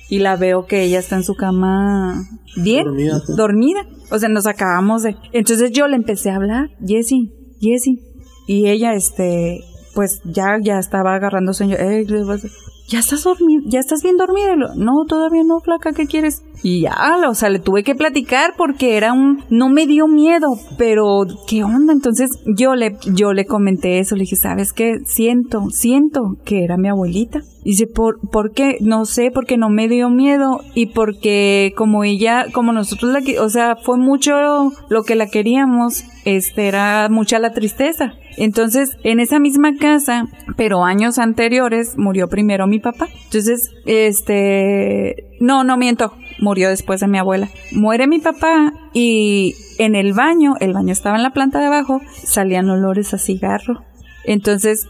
[0.10, 2.24] y la veo que ella está en su cama
[2.56, 3.22] bien, Dormida.
[3.36, 3.80] dormida.
[4.12, 5.16] O sea, nos acabamos de...
[5.32, 8.00] Entonces yo le empecé a hablar, Jessie, Jessie.
[8.48, 9.62] Y ella, este,
[9.96, 11.78] pues ya, ya estaba agarrando sueño.
[11.78, 12.48] "Ey, ¿qué pasa?
[12.88, 13.26] Ya estás
[13.66, 14.54] ya estás bien dormida.
[14.54, 16.44] Y lo, no, todavía no, flaca, ¿qué quieres?
[16.62, 16.96] Y ya,
[17.28, 21.64] o sea, le tuve que platicar porque era un, no me dio miedo, pero ¿qué
[21.64, 21.92] onda?
[21.92, 25.00] Entonces yo le, yo le comenté eso, le dije, ¿sabes qué?
[25.06, 27.42] Siento, siento que era mi abuelita.
[27.66, 28.78] Dice, ¿por, ¿por qué?
[28.82, 33.50] No sé, porque no me dio miedo y porque como ella, como nosotros la, o
[33.50, 38.14] sea, fue mucho lo que la queríamos, este, era mucha la tristeza.
[38.38, 43.08] Entonces, en esa misma casa, pero años anteriores, murió primero mi papá.
[43.26, 47.50] Entonces, este, no, no miento, murió después de mi abuela.
[47.72, 52.02] Muere mi papá y en el baño, el baño estaba en la planta de abajo,
[52.24, 53.84] salían olores a cigarro.
[54.26, 54.88] Entonces,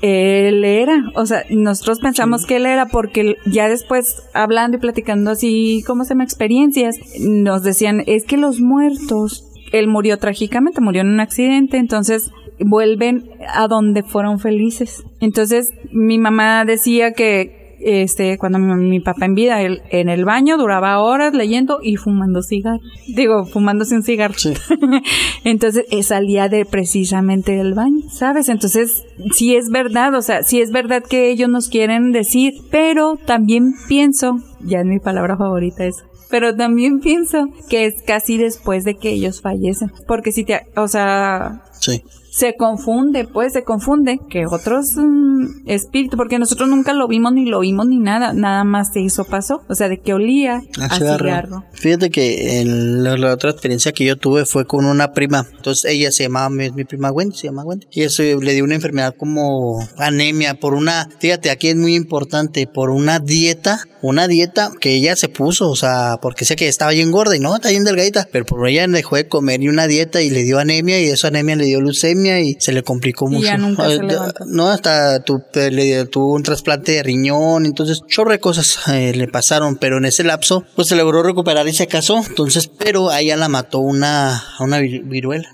[0.00, 5.30] él era, o sea, nosotros pensamos que él era porque ya después hablando y platicando
[5.30, 11.02] así como se me experiencias, nos decían, es que los muertos, él murió trágicamente, murió
[11.02, 15.04] en un accidente, entonces vuelven a donde fueron felices.
[15.20, 20.24] Entonces, mi mamá decía que este cuando mi, mi papá en vida él, en el
[20.24, 22.80] baño duraba horas leyendo y fumando cigarro.
[23.08, 24.34] Digo, fumándose un cigarro.
[24.36, 24.54] Sí.
[25.44, 28.48] Entonces eh, salía de precisamente del baño, ¿sabes?
[28.48, 33.18] Entonces, sí es verdad, o sea, sí es verdad que ellos nos quieren decir, pero
[33.26, 38.84] también pienso, ya es mi palabra favorita eso, pero también pienso que es casi después
[38.84, 42.02] de que ellos fallecen, porque si te, o sea, Sí.
[42.32, 47.44] Se confunde, pues se confunde que otros mm, espíritus, porque nosotros nunca lo vimos ni
[47.44, 50.86] lo vimos ni nada, nada más se hizo pasó, o sea, de que olía A
[50.86, 51.24] a cigarro.
[51.26, 51.64] cigarro.
[51.74, 55.46] Fíjate que en la, la otra experiencia que yo tuve fue con una prima.
[55.54, 57.86] Entonces ella se llamaba, mi, mi prima Wendy, se llama Wendy.
[57.90, 62.66] Y eso le dio una enfermedad como anemia por una, fíjate, aquí es muy importante,
[62.66, 66.92] por una dieta, una dieta que ella se puso, o sea, porque sé que estaba
[66.92, 69.86] bien gorda y no, está bien delgadita, pero por ella dejó de comer y una
[69.86, 73.26] dieta y le dio anemia y esa anemia le dio leucemia y se le complicó
[73.28, 73.46] Y mucho.
[73.46, 74.44] ya nunca se levantó.
[74.46, 79.76] no, hasta tu, le tuvo un trasplante de riñón, entonces chorre cosas eh, le pasaron,
[79.76, 83.36] pero en ese lapso pues se logró recuperar y se casó, entonces, pero a ella
[83.36, 85.48] la mató una, una vir- viruela,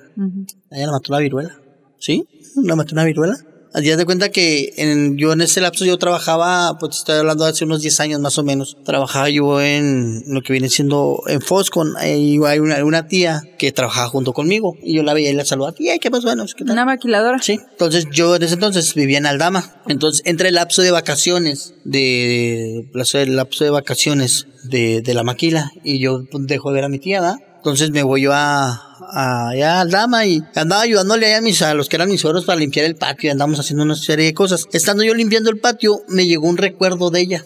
[0.71, 1.57] a ella la mató una viruela,
[1.99, 2.27] ¿sí?
[2.57, 3.37] La mató una viruela.
[3.75, 7.51] Haz de cuenta que en, yo en ese lapso yo trabajaba, pues estoy hablando de
[7.51, 11.41] hace unos 10 años más o menos, trabajaba yo en lo que viene siendo en
[11.43, 15.35] Foscon, y hay una, una tía que trabajaba junto conmigo, y yo la veía y
[15.35, 16.29] la saludaba, tía, ¿qué pasó?
[16.29, 16.73] Bueno, ¿qué tal?
[16.73, 17.41] Una maquiladora.
[17.43, 19.83] Sí, entonces yo en ese entonces vivía en Aldama.
[19.87, 25.23] Entonces, entre el lapso de vacaciones, de, de- el lapso de vacaciones de, de la
[25.25, 27.37] maquila, y yo pues, dejo de ver a mi tía, ¿verdad?
[27.59, 31.61] Entonces me voy yo a, a allá al dama y andaba ayudándole allá a, mis,
[31.63, 34.27] a los que eran mis suegros para limpiar el patio y andamos haciendo una serie
[34.27, 34.67] de cosas.
[34.73, 37.45] Estando yo limpiando el patio, me llegó un recuerdo de ella.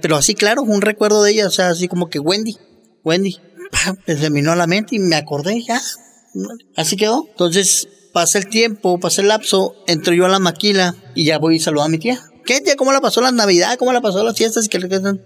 [0.00, 2.56] Pero así, claro, un recuerdo de ella, o sea, así como que Wendy,
[3.04, 3.36] Wendy.
[4.06, 5.80] Me vino a la mente y me acordé ya.
[6.76, 7.26] Así quedó.
[7.28, 11.56] Entonces pasa el tiempo, pasa el lapso, entro yo a la maquila y ya voy
[11.56, 12.20] y saludo a mi tía.
[12.44, 12.76] ¿Qué tía?
[12.76, 13.76] ¿Cómo la pasó la Navidad?
[13.78, 14.68] ¿Cómo la pasó las fiestas?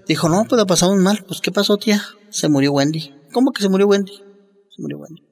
[0.08, 1.24] Dijo, no, pues la pasamos mal.
[1.26, 2.02] Pues, ¿qué pasó, tía?
[2.30, 3.14] Se murió Wendy.
[3.32, 4.12] ¿Cómo que se murió Wendy?
[4.12, 5.22] Se murió Wendy.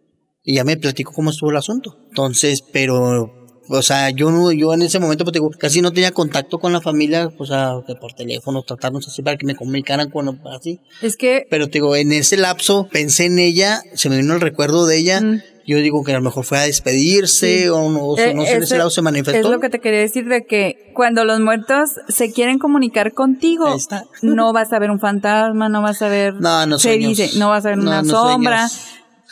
[0.42, 1.96] Y ya me platicó cómo estuvo el asunto.
[2.08, 3.30] Entonces, pero,
[3.68, 6.72] o sea, yo no, yo en ese momento, pues digo, casi no tenía contacto con
[6.72, 10.80] la familia, o sea, que por teléfono, tratarnos así para que me comunicaran con así.
[11.02, 14.40] Es que Pero te digo, en ese lapso pensé en ella, se me vino el
[14.40, 15.20] recuerdo de ella.
[15.20, 15.42] Mm.
[15.66, 17.68] Yo digo que a lo mejor fue a despedirse Sí.
[17.68, 19.38] o no, o sea, no sé, en ese lado se manifestó.
[19.38, 23.76] Es lo que te quería decir de que cuando los muertos se quieren comunicar contigo,
[24.22, 26.34] no vas a ver un fantasma, no vas a ver.
[26.34, 27.16] No, no se sueños.
[27.16, 28.68] dice, no vas a ver No, una no sombra.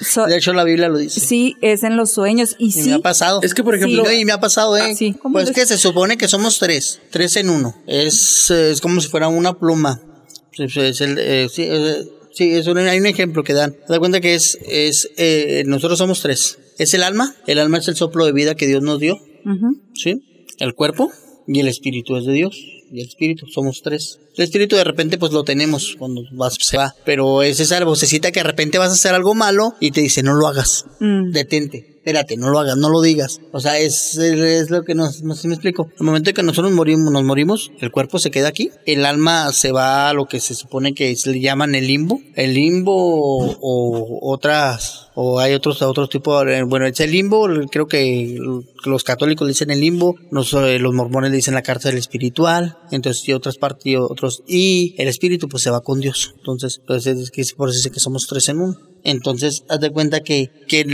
[0.00, 1.18] So- De hecho, la Biblia lo dice.
[1.18, 2.54] sí, es en los sueños.
[2.58, 3.40] Y Y sí, me ha pasado.
[3.42, 4.82] Es que, por Sí, ejemplo, No, y me ha pasado, ¿eh?
[4.92, 5.12] Ah, sí.
[5.20, 7.74] ¿Cómo Pues que se supone que somos tres, tres en uno.
[7.88, 10.00] Es, eh, es como si fuera una pluma.
[10.56, 12.04] Es, es el, eh, sí, eh,
[12.38, 13.76] sí, es un, hay un ejemplo que dan.
[13.88, 16.58] Das cuenta que es, es eh, nosotros somos tres.
[16.78, 17.34] Es el alma.
[17.46, 19.18] El alma es el soplo de vida que Dios nos dio.
[19.94, 20.22] ¿sí?
[20.58, 21.10] El cuerpo
[21.48, 22.56] y el espíritu es de Dios.
[22.90, 24.18] Y el espíritu, somos tres.
[24.36, 26.94] El espíritu de repente pues lo tenemos cuando vas, se va.
[27.04, 30.22] Pero es esa vocecita que de repente vas a hacer algo malo y te dice
[30.22, 30.86] no lo hagas.
[31.00, 31.32] Mm.
[31.32, 33.40] Detente, espérate, no lo hagas, no lo digas.
[33.52, 35.90] O sea, es, es lo que nos, no sé si me explico.
[35.98, 39.52] El momento en que nosotros morimos, nos morimos, el cuerpo se queda aquí, el alma
[39.52, 42.20] se va a lo que se supone que se le llaman el limbo.
[42.34, 42.94] El limbo
[43.60, 48.38] o, otras, o hay otros, otros tipos, eh, bueno, es el limbo, creo que
[48.86, 53.28] los católicos dicen el limbo, nos- eh, los mormones le dicen la cárcel espiritual, entonces
[53.28, 56.34] y otras partes, y otros, y el espíritu pues se va con Dios.
[56.38, 58.76] Entonces, pues es que por eso dice que somos tres en uno.
[59.04, 60.84] Entonces, haz de cuenta que, que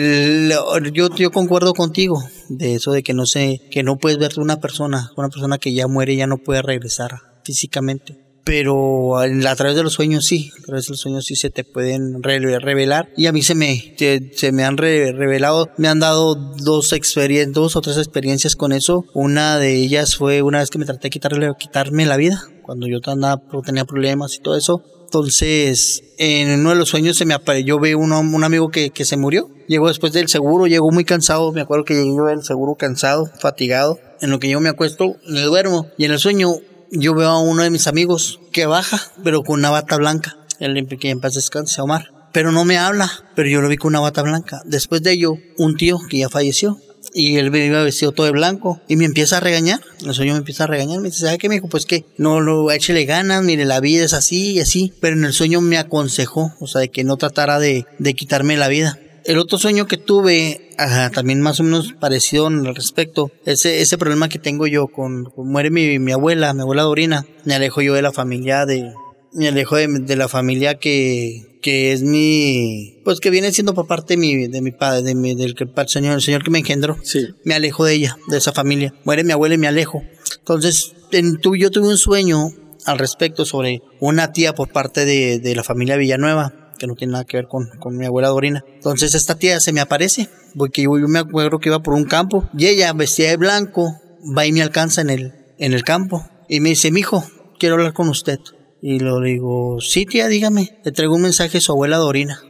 [0.93, 4.61] yo, yo concuerdo contigo de eso de que no sé, que no puedes ver una
[4.61, 7.13] persona, una persona que ya muere y ya no puede regresar
[7.45, 8.19] físicamente.
[8.45, 11.65] Pero a través de los sueños sí, a través de los sueños sí se te
[11.65, 13.09] pueden re- revelar.
[13.17, 17.55] Y a mí se me, se, me han re- revelado, me han dado dos experiencias,
[17.55, 19.07] dos o tres experiencias con eso.
[19.15, 22.87] Una de ellas fue una vez que me traté de quitarle, quitarme la vida, cuando
[22.87, 24.83] yo tenía problemas y todo eso.
[25.15, 29.17] Entonces, en uno de los sueños se me apareció, yo un amigo que, que se
[29.17, 29.49] murió.
[29.69, 31.53] Llegó después del seguro, llegó muy cansado.
[31.53, 34.01] Me acuerdo que llegó del seguro cansado, fatigado.
[34.21, 35.87] En lo que yo me acuesto, me duermo.
[35.99, 36.57] Y en el sueño,
[36.91, 40.37] yo veo a uno de mis amigos que baja, pero con una bata blanca.
[40.59, 42.11] El que en paz descanse, Omar.
[42.33, 44.63] Pero no me habla, pero yo lo vi con una bata blanca.
[44.65, 46.81] Después de ello, un tío que ya falleció.
[47.13, 49.81] Y él me iba vestido todo de blanco y me empieza a regañar.
[50.05, 51.01] El sueño me empieza a regañar.
[51.01, 51.69] Me dice, ¿sabe qué, me dijo?
[51.69, 54.93] Pues que no lo échele ganas, mire, la vida es así y así.
[55.01, 58.57] Pero en el sueño me aconsejó, o sea, de que no tratara de, de quitarme
[58.57, 58.99] la vida.
[59.25, 63.97] El otro sueño que tuve, ajá, también más o menos parecido al respecto, ese, ese
[63.97, 67.81] problema que tengo yo con, con muere mi, mi abuela, mi abuela Dorina, me alejo
[67.81, 68.93] yo de la familia de,
[69.33, 73.87] me alejo de, de la familia que, que es mi, pues que viene siendo por
[73.87, 76.59] parte de mi, de mi padre, de mi, del que, señor, el señor que me
[76.59, 76.99] engendró.
[77.03, 77.29] Sí.
[77.43, 78.93] Me alejo de ella, de esa familia.
[79.05, 80.03] Muere mi abuela y me alejo.
[80.41, 82.51] Entonces, en, tu, yo tuve un sueño
[82.85, 87.13] al respecto sobre una tía por parte de, de la familia Villanueva que no tiene
[87.13, 88.63] nada que ver con, con mi abuela Dorina.
[88.75, 92.05] Entonces esta tía se me aparece, porque yo, yo me acuerdo que iba por un
[92.05, 93.99] campo y ella vestida de blanco
[94.37, 97.25] va y me alcanza en el, en el campo y me dice, mijo,
[97.59, 98.39] quiero hablar con usted.
[98.87, 102.43] Y lo digo, sí tía, dígame, le traigo un mensaje a su abuela Dorina.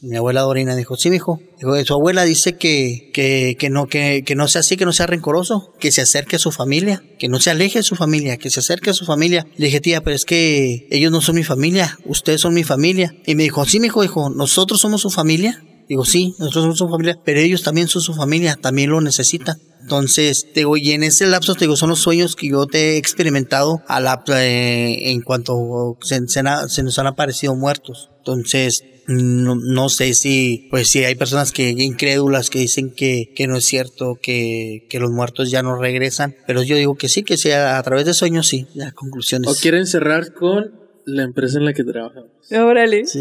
[0.00, 1.38] Mi abuela Dorina dijo, sí, mijo.
[1.56, 4.92] Dijo, su abuela dice que, que, que no, que, que no sea así, que no
[4.92, 8.38] sea rencoroso, que se acerque a su familia, que no se aleje de su familia,
[8.38, 9.46] que se acerque a su familia.
[9.56, 13.14] Le dije, tía, pero es que ellos no son mi familia, ustedes son mi familia.
[13.24, 15.62] Y me dijo, sí, mijo, dijo, nosotros somos su familia.
[15.88, 19.58] Digo, sí, nosotros somos su familia, pero ellos también son su familia, también lo necesitan.
[19.80, 22.78] Entonces, te digo, y en ese lapso, te digo, son los sueños que yo te
[22.78, 28.10] he experimentado a la, eh, en cuanto se, se, se nos han aparecido muertos.
[28.18, 33.46] Entonces, no, no, sé si, pues si hay personas que incrédulas que dicen que, que
[33.46, 37.22] no es cierto, que, que, los muertos ya no regresan, pero yo digo que sí,
[37.22, 39.50] que sea a través de sueños sí, ya conclusiones.
[39.50, 40.74] O quieren cerrar con
[41.08, 42.30] la empresa en la que trabajamos.
[42.52, 43.04] Órale.
[43.06, 43.20] Sí.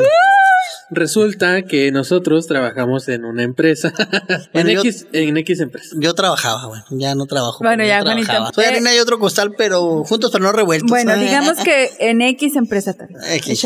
[0.89, 3.91] Resulta que nosotros trabajamos en una empresa,
[4.53, 5.95] Bueno, en, yo- X, en X empresa.
[5.99, 7.59] Yo trabajaba, bueno, ya no trabajo.
[7.61, 8.01] Bueno, ya.
[8.01, 8.31] Juanito.
[8.53, 10.89] Soy harina y otro costal, pero juntos pero no revueltos.
[10.89, 13.19] Bueno, digamos que en X empresa también.
[13.33, 13.65] X.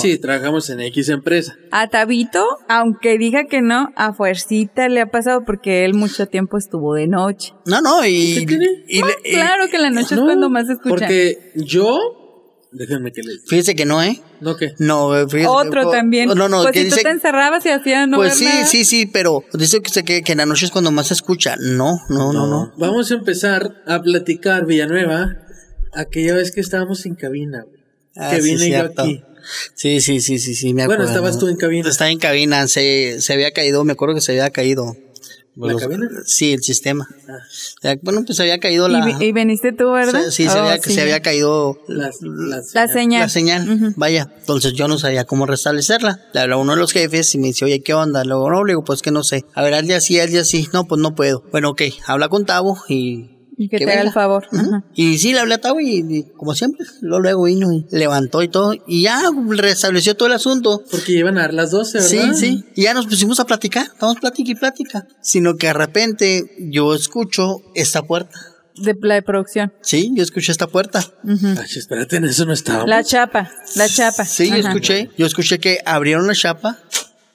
[0.00, 1.56] Sí, trabajamos en X empresa.
[1.72, 6.56] A Tabito, aunque diga que no, a fuercita le ha pasado porque él mucho tiempo
[6.56, 7.52] estuvo de noche.
[7.66, 8.66] No, no, y, ¿Qué tiene?
[8.86, 10.90] y le- y- Claro que la noche es cuando más se escucha.
[10.94, 11.98] Porque yo
[12.72, 13.40] Déjenme que les...
[13.48, 14.20] Fíjese que no, ¿eh?
[14.40, 14.74] ¿No qué?
[14.78, 16.28] No, fíjese Otro que- también.
[16.28, 18.44] No, no, pues que si tú dice- te encerrabas y hacías no Pues ver sí,
[18.44, 18.66] nada.
[18.66, 21.14] sí, sí, pero dice que, se- que, que en la noche es cuando más se
[21.14, 21.56] escucha.
[21.58, 22.72] No, no, no, no.
[22.78, 25.36] Vamos a empezar a platicar, Villanueva,
[25.92, 27.80] aquella vez que estábamos en cabina, güey.
[28.16, 29.02] Ah, que sí, vine yo cierto.
[29.02, 29.22] aquí.
[29.74, 31.10] Sí, sí, sí, sí, sí, me Bueno, acuerdo.
[31.12, 31.88] estabas tú en cabina.
[31.88, 34.96] Estaba en cabina, se, se había caído, me acuerdo que se había caído.
[35.56, 36.08] ¿La cabina?
[36.26, 37.06] Sí, el sistema.
[37.28, 37.94] Ah.
[38.02, 39.04] Bueno, pues se había caído Y, la...
[39.04, 40.22] vi- y veniste tú, ¿verdad?
[40.30, 40.92] Sí, se, Oh, había, sí.
[40.94, 43.20] se había caído Las, las- La señal.
[43.22, 43.94] la señal.
[43.96, 46.20] Vaya, entonces yo no sabía cómo restablecerla.
[46.32, 48.24] Le habló uno de los jefes y me dice, oye, ¿qué onda?
[48.24, 49.44] Luego, no, le digo, pues que no sé.
[49.54, 50.68] A ver, al día sí, al día sí.
[50.72, 51.44] No, pues no puedo.
[51.50, 53.39] Bueno, ok, habla con Tavo y...
[53.62, 54.46] Y que, que te haga el favor.
[54.94, 58.42] Y sí, le hablé a Tavo y, y como siempre, luego, luego vino y levantó
[58.42, 58.72] y todo.
[58.86, 59.20] Y ya
[59.50, 60.82] restableció todo el asunto.
[60.90, 62.08] Porque llevan a dar las 12, ¿verdad?
[62.08, 62.64] Sí, sí.
[62.74, 63.84] Y ya nos pusimos a platicar.
[63.84, 65.06] Estamos plática y plática.
[65.20, 68.30] Sino que de repente yo escucho esta puerta.
[68.76, 69.74] De la de producción.
[69.82, 71.04] Sí, yo escuché esta puerta.
[71.28, 72.88] Ay, espérate, en eso no estábamos.
[72.88, 73.50] La chapa.
[73.76, 74.24] La chapa.
[74.24, 75.10] Sí, yo escuché.
[75.18, 76.78] Yo escuché que abrieron la chapa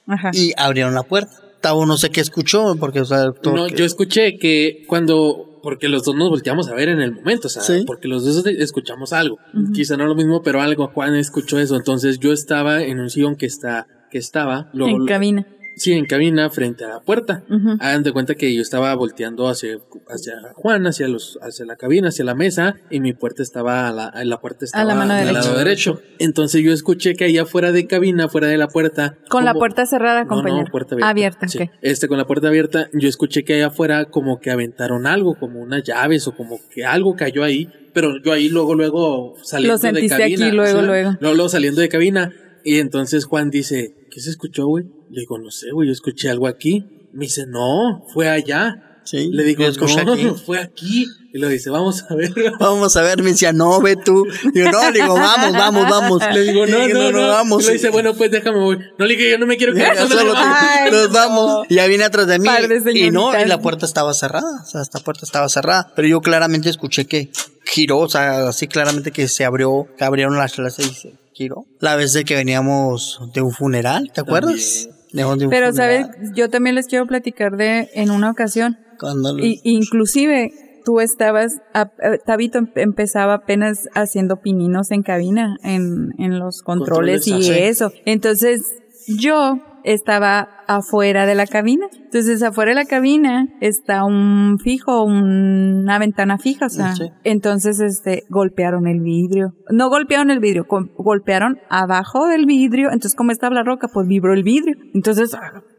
[0.08, 0.32] Ajá.
[0.34, 1.30] y abrieron la puerta.
[1.60, 5.88] Tavo no sé qué escuchó, porque, o sea, No, que- yo escuché que cuando, porque
[5.88, 7.82] los dos nos volteamos a ver en el momento, o sea, Sí.
[7.84, 9.40] porque los dos escuchamos algo.
[9.74, 11.74] Quizá no lo mismo, pero algo, Juan escuchó eso.
[11.74, 15.44] Entonces yo estaba en un sillón que está, que estaba, luego, en cabina.
[15.76, 17.44] Sí, en cabina frente a la puerta.
[17.48, 17.76] Ujú.
[17.78, 22.08] Hagan de cuenta que yo estaba volteando hacia, hacia Juan, hacia los, hacia la cabina,
[22.08, 25.14] hacia la mesa, y mi puerta estaba a la, a la puerta estaba la mano
[25.14, 26.00] del lado derecho.
[26.18, 29.16] Entonces yo escuché que allá fuera de cabina, fuera de la puerta.
[29.28, 30.64] Con la puerta cerrada, no, compañero.
[30.64, 31.10] no, puerta abierta.
[31.10, 31.70] Abierta, Sí.
[31.82, 35.60] Este, con la puerta abierta, yo escuché que allá afuera como que aventaron algo, como
[35.60, 39.78] unas llaves o como que algo cayó ahí, pero yo ahí luego, luego saliendo Lo
[39.78, 40.46] sentiste de cabina.
[40.46, 41.16] aquí, luego, luego.
[41.20, 42.32] Luego, luego saliendo de cabina.
[42.64, 44.86] Y entonces Juan dice, ¿qué se escuchó, güey?
[45.10, 46.86] Le digo, no sé, güey, yo escuché algo aquí.
[47.12, 48.82] Me dice, no, fue allá.
[49.04, 50.26] Sí, Le digo, no, aquí.
[50.46, 51.06] fue aquí.
[51.34, 52.32] Y lo dice, vamos a ver.
[52.58, 54.26] Vamos a ver, me decía, no, ve tú.
[54.54, 56.22] Digo, no, le digo, vamos, vamos, vamos.
[56.32, 57.62] Le digo, no, Le no, no, vamos.
[57.62, 58.78] Y le dice, bueno, pues déjame, voy.
[58.98, 59.98] No le dije, yo no me quiero quedar.
[59.98, 61.14] solo te- Ay, nos no.
[61.14, 61.66] vamos.
[61.68, 62.48] Y ya viene atrás de mí.
[62.94, 64.62] Y no, y la puerta estaba cerrada.
[64.62, 65.92] O sea, esta puerta estaba cerrada.
[65.94, 67.30] Pero yo claramente escuché que
[67.66, 71.66] giró, o sea, así claramente que se abrió, que abrieron las clases y se giró.
[71.80, 74.88] La vez de que veníamos de un funeral, ¿te acuerdas?
[75.12, 76.06] Veníamos de un Pero, ¿sabes?
[76.34, 78.78] Yo también les quiero platicar de en una ocasión.
[78.98, 80.50] Cuando Y, inclusive
[80.84, 86.62] tú estabas, a- eh, Tabito em- empezaba apenas haciendo pininos en cabina, en, en los
[86.62, 87.92] controles, Controles, y ah, eso.
[88.06, 88.62] Entonces
[89.06, 91.86] yo estaba afuera de la cabina.
[92.04, 96.94] Entonces afuera de la cabina está un fijo, una ventana fija, o sea.
[96.94, 97.10] Sí.
[97.24, 99.54] Entonces este golpearon el vidrio.
[99.70, 102.88] No golpearon el vidrio, golpearon abajo del vidrio.
[102.88, 104.76] Entonces como estaba la roca, pues vibró el vidrio.
[104.92, 105.36] Entonces,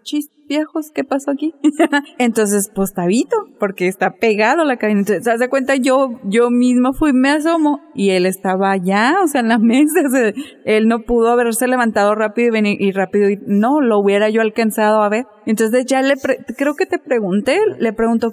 [0.07, 1.53] chis, viejos, ¿qué pasó aquí?
[2.17, 5.01] Entonces, pues tabito, porque está pegado la cabina.
[5.01, 5.75] Entonces, ¿te das de cuenta?
[5.75, 9.99] Yo, yo misma fui, me asomo y él estaba allá, o sea, en la mesa.
[10.65, 13.29] él no pudo haberse levantado rápido y venir y rápido.
[13.29, 15.25] Y, no, lo hubiera yo alcanzado a ver.
[15.45, 18.31] Entonces ya le, pre- creo que te pregunté, le pregunto,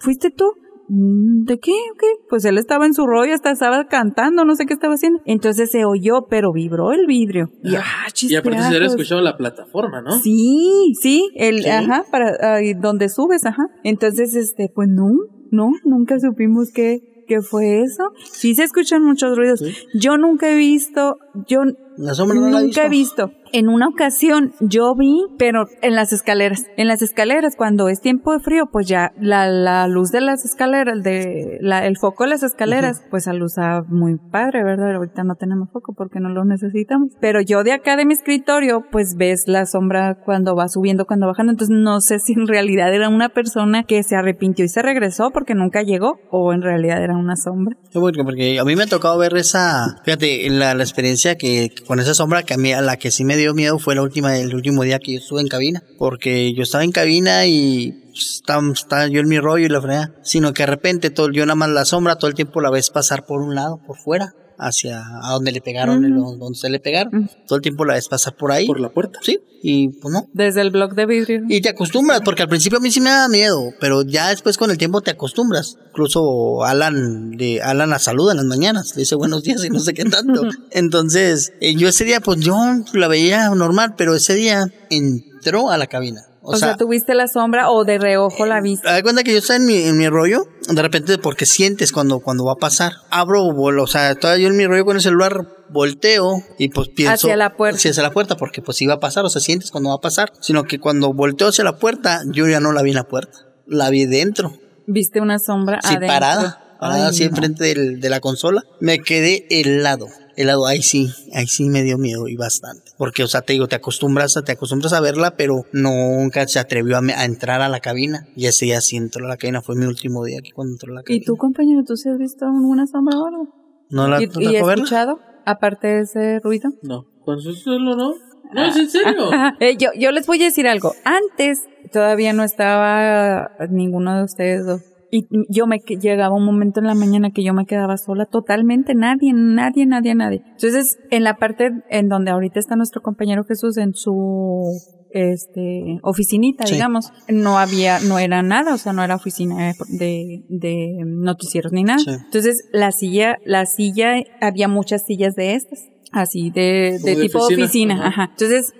[0.00, 0.44] ¿fuiste tú?
[0.88, 1.72] "Mm, ¿De qué?
[1.98, 2.06] ¿Qué?
[2.28, 5.20] Pues él estaba en su rollo, hasta estaba cantando, no sé qué estaba haciendo.
[5.24, 7.50] Entonces se oyó, pero vibró el vidrio.
[7.62, 7.82] Y, ah,
[8.22, 8.92] Y aparte se hubiera chispeajos.
[8.92, 10.12] escuchado la plataforma, ¿no?
[10.20, 11.68] Sí, sí, el, Sí.
[11.68, 13.62] ajá, para ahí donde subes, ajá.
[13.82, 15.08] Entonces, este, pues no,
[15.50, 18.10] no, nunca supimos qué, qué fue eso.
[18.32, 19.62] Sí se escuchan muchos ruidos.
[19.94, 21.16] Yo nunca he visto,
[21.48, 21.60] yo
[21.96, 23.30] La sombra no la nunca he visto.
[23.52, 26.64] En una ocasión yo vi, pero en las escaleras.
[26.76, 30.44] En las escaleras, cuando es tiempo de frío, pues ya la, la luz de las
[30.44, 34.96] escaleras, de la, el foco de las escaleras, pues alusa muy padre, ¿verdad?
[34.96, 37.12] Ahorita no tenemos foco porque no lo necesitamos.
[37.20, 41.28] Pero yo de acá de mi escritorio, pues ves la sombra cuando va subiendo, cuando
[41.28, 41.52] bajando.
[41.52, 45.30] Entonces no sé si en realidad era una persona que se arrepintió y se regresó
[45.30, 47.76] porque nunca llegó, o en realidad era una sombra.
[47.92, 52.00] Porque, porque a mí me ha tocado ver esa, fíjate, la, la experiencia que con
[52.00, 54.38] esa sombra que a mí, a la que sí me dio miedo fue la última,
[54.38, 58.36] el último día que yo estuve en cabina, porque yo estaba en cabina y pues,
[58.36, 61.44] estaba, estaba yo en mi rollo y la fregada, sino que de repente todo, yo
[61.46, 64.34] nada más la sombra todo el tiempo la ves pasar por un lado, por fuera,
[64.58, 68.08] hacia a donde le pegaron, el- donde se le pegaron, todo el tiempo la ves
[68.08, 69.18] pasar por ahí, Por la puerta.
[69.22, 71.42] sí, y pues no, Desde el blog de vidrio.
[71.48, 74.56] y te acostumbras, porque al principio a mí sí me daba miedo, pero ya después
[74.58, 75.76] con el tiempo te acostumbras.
[75.90, 79.78] Incluso Alan, de Alan la saluda en las mañanas, le dice buenos días y no
[79.80, 80.42] sé qué tanto.
[80.72, 82.56] Entonces, eh, yo ese día, pues yo
[82.92, 86.22] la veía normal, pero ese día entró a la cabina.
[86.46, 88.86] O, O, sea, sea, tuviste la sombra o de reojo la viste.
[88.86, 91.90] haz de cuenta que yo estaba en mi, en mi rollo, de repente porque sientes
[91.90, 92.92] cuando, cuando va a pasar.
[93.10, 95.32] Abro, o sea, todavía yo en mi rollo con el celular
[95.70, 97.78] volteo y pues pienso Hacia la puerta.
[97.88, 100.32] hacia la puerta porque pues iba a pasar, o sea, sientes cuando va a pasar,
[100.40, 103.38] sino que cuando volteo hacia la puerta, yo ya no la vi en la puerta,
[103.66, 104.52] la vi dentro,
[104.86, 106.08] Viste una sombra sí, adentro.
[106.08, 107.30] parada, parada Ay, así no.
[107.30, 110.08] enfrente del- de la consola, me quedé helado.
[110.36, 112.90] Helado, ahí sí, ahí sí me dio miedo y bastante.
[112.98, 116.58] Porque, o sea, te digo, te acostumbras, a- te acostumbras a verla, pero nunca se
[116.58, 118.26] atrevió a, me- a entrar a la cabina.
[118.36, 120.92] Y ese día sí entró a la cabina, fue mi último día aquí cuando entró
[120.92, 121.22] a la cabina.
[121.22, 123.48] ¿Y tú, compañero, tú sí has visto una sombra o algo?
[123.90, 124.74] ¿No la ¿Y, no y verla?
[124.74, 126.70] escuchado, aparte de ese ruido?
[126.82, 128.14] No, con su solo no.
[128.52, 129.30] No, es en serio.
[129.60, 130.94] Eh, yo, yo les voy a decir algo.
[131.04, 131.60] Antes
[131.92, 134.82] todavía no estaba ninguno de ustedes dos.
[135.16, 138.96] Y yo me llegaba un momento en la mañana que yo me quedaba sola totalmente,
[138.96, 140.42] nadie, nadie, nadie, nadie.
[140.56, 144.72] Entonces, en la parte en donde ahorita está nuestro compañero Jesús en su
[145.10, 146.74] este oficinita, Sí.
[146.74, 151.84] digamos, no había, no era nada, o sea, no era oficina de, de, noticieros ni
[151.84, 152.00] nada.
[152.00, 152.10] Sí.
[152.10, 155.78] Entonces, la silla, la silla, había muchas sillas de estas,
[156.10, 158.08] así de, de de tipo oficina, oficina, ajá.
[158.08, 158.30] ajá.
[158.32, 158.72] Entonces,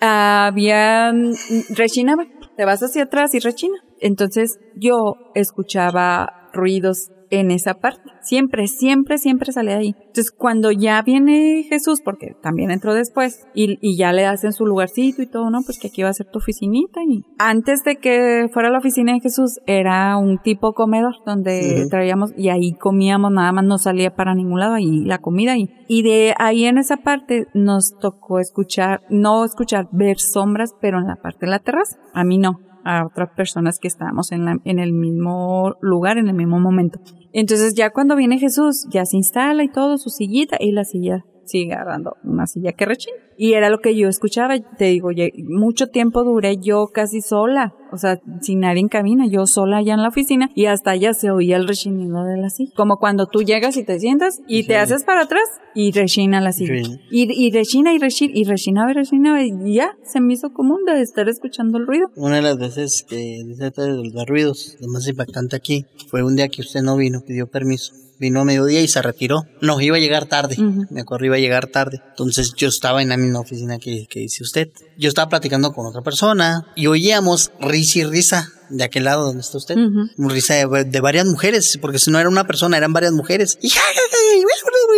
[0.00, 2.24] a- había, mm, rechinaba,
[2.56, 3.76] te vas hacia atrás y rechina.
[4.00, 8.02] Entonces, yo escuchaba ruidos en esa parte.
[8.20, 9.94] Siempre, siempre, siempre sale de ahí.
[9.98, 14.66] Entonces, cuando ya viene Jesús, porque también entró después, y, y ya le hacen su
[14.66, 15.62] lugarcito y todo, ¿no?
[15.64, 17.00] Pues que aquí va a ser tu oficinita.
[17.02, 22.32] Y antes de que fuera la oficina de Jesús, era un tipo comedor donde traíamos,
[22.36, 25.70] y ahí comíamos, nada más no salía para ningún lado, ahí la comida ahí.
[25.88, 31.06] Y de ahí en esa parte nos tocó escuchar, no escuchar, ver sombras, pero en
[31.06, 31.96] la parte de la terraza.
[32.12, 36.28] A mí no a otras personas que estábamos en, la, en el mismo lugar, en
[36.28, 37.00] el mismo momento.
[37.32, 41.24] Entonces ya cuando viene Jesús, ya se instala y todo, su sillita, y la silla
[41.44, 43.16] sigue agarrando una silla que rechina.
[43.36, 45.10] Y era lo que yo escuchaba, te digo,
[45.48, 49.94] mucho tiempo duré yo casi sola, o sea, sin nadie en cabina, yo sola allá
[49.94, 52.72] en la oficina, y hasta allá se oía el rechinido de la silla.
[52.76, 54.78] Como cuando tú llegas y te sientas y te Sí.
[54.78, 56.84] haces para atrás y rechina la silla.
[56.84, 57.00] Sí.
[57.10, 60.84] Y, y rechina y rechina y rechinaba y rechinaba y ya se me hizo común
[60.86, 62.08] de estar escuchando el ruido.
[62.16, 66.36] Una de las veces que dice de los ruidos, lo más impactante aquí, fue un
[66.36, 67.92] día que usted no vino, pidió permiso.
[68.18, 69.42] Vino a mediodía y se retiró.
[69.60, 70.56] No, iba a llegar tarde.
[70.58, 70.86] Ujú.
[70.88, 72.00] Me acuerdo, iba a llegar tarde.
[72.08, 74.70] Entonces yo estaba en la misma oficina que, que dice usted.
[74.96, 79.42] Yo estaba platicando con otra persona y oíamos risa y risa de aquel lado donde
[79.42, 79.76] está usted.
[79.76, 80.28] Ujú.
[80.28, 83.58] Risa de, de varias mujeres, porque si no era una persona, eran varias mujeres.
[83.62, 83.70] Y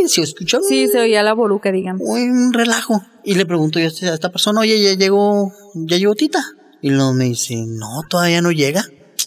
[0.08, 2.02] se escuchó Sí, se oía la boluca, digamos.
[2.04, 3.02] un relajo.
[3.24, 6.42] Y le pregunto yo a esta persona, oye, ya llegó, ya llegó Tita.
[6.80, 8.84] Y luego me dice, no, todavía no llega.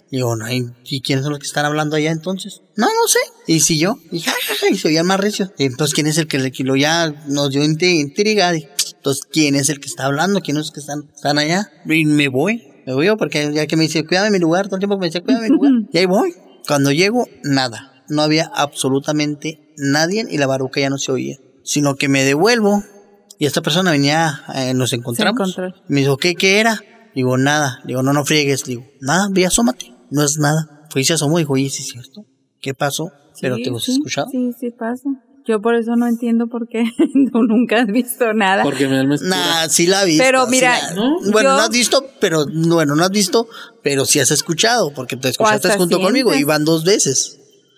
[0.09, 2.61] Y digo, no, ¿y quiénes son los que están hablando allá entonces?
[2.75, 3.19] No, no sé.
[3.47, 5.51] Y si yo, y ja, ja, ja, y se oían más recios.
[5.57, 8.51] Y entonces, ¿quién es el que le que lo ya nos dio intri- intriga?
[8.53, 10.41] Entonces, ¿quién es el que está hablando?
[10.41, 11.69] ¿Quiénes son los que están, están allá?
[11.85, 12.70] Y me voy.
[12.85, 15.07] Me voy yo porque ya que me dice, cuídame mi lugar, todo el tiempo me
[15.07, 15.71] dice, cuídame mi lugar.
[15.91, 16.33] Y ahí voy.
[16.67, 18.03] Cuando llego, nada.
[18.09, 21.37] No había absolutamente nadie y la baruca ya no se oía.
[21.63, 22.83] Sino que me devuelvo
[23.37, 25.57] y esta persona venía, eh, nos encontramos.
[25.87, 26.79] Me dijo, ¿qué, qué era?
[27.15, 27.79] Digo, nada.
[27.85, 28.63] Digo, no, no friegues.
[28.65, 29.93] Digo, nada, ve, asómate.
[30.09, 30.85] No es nada.
[30.89, 32.25] Fue y se asomó y dijo, oye, sí es cierto.
[32.59, 33.11] ¿Qué pasó?
[33.41, 34.27] Pero Sí, te has sí, escuchado.
[34.29, 35.09] Sí, sí pasa.
[35.47, 36.83] Yo por eso no entiendo por qué
[37.31, 38.63] tú nunca has visto nada.
[38.63, 39.35] Porque mi alma es pura.
[39.35, 40.23] Nah, sí la has visto.
[40.23, 41.15] Pero sí mira, la- ¿no?
[41.31, 43.47] bueno, yo- no has visto, pero bueno, no has visto,
[43.83, 47.37] pero sí has escuchado, porque te escuchaste junto conmigo y van dos veces.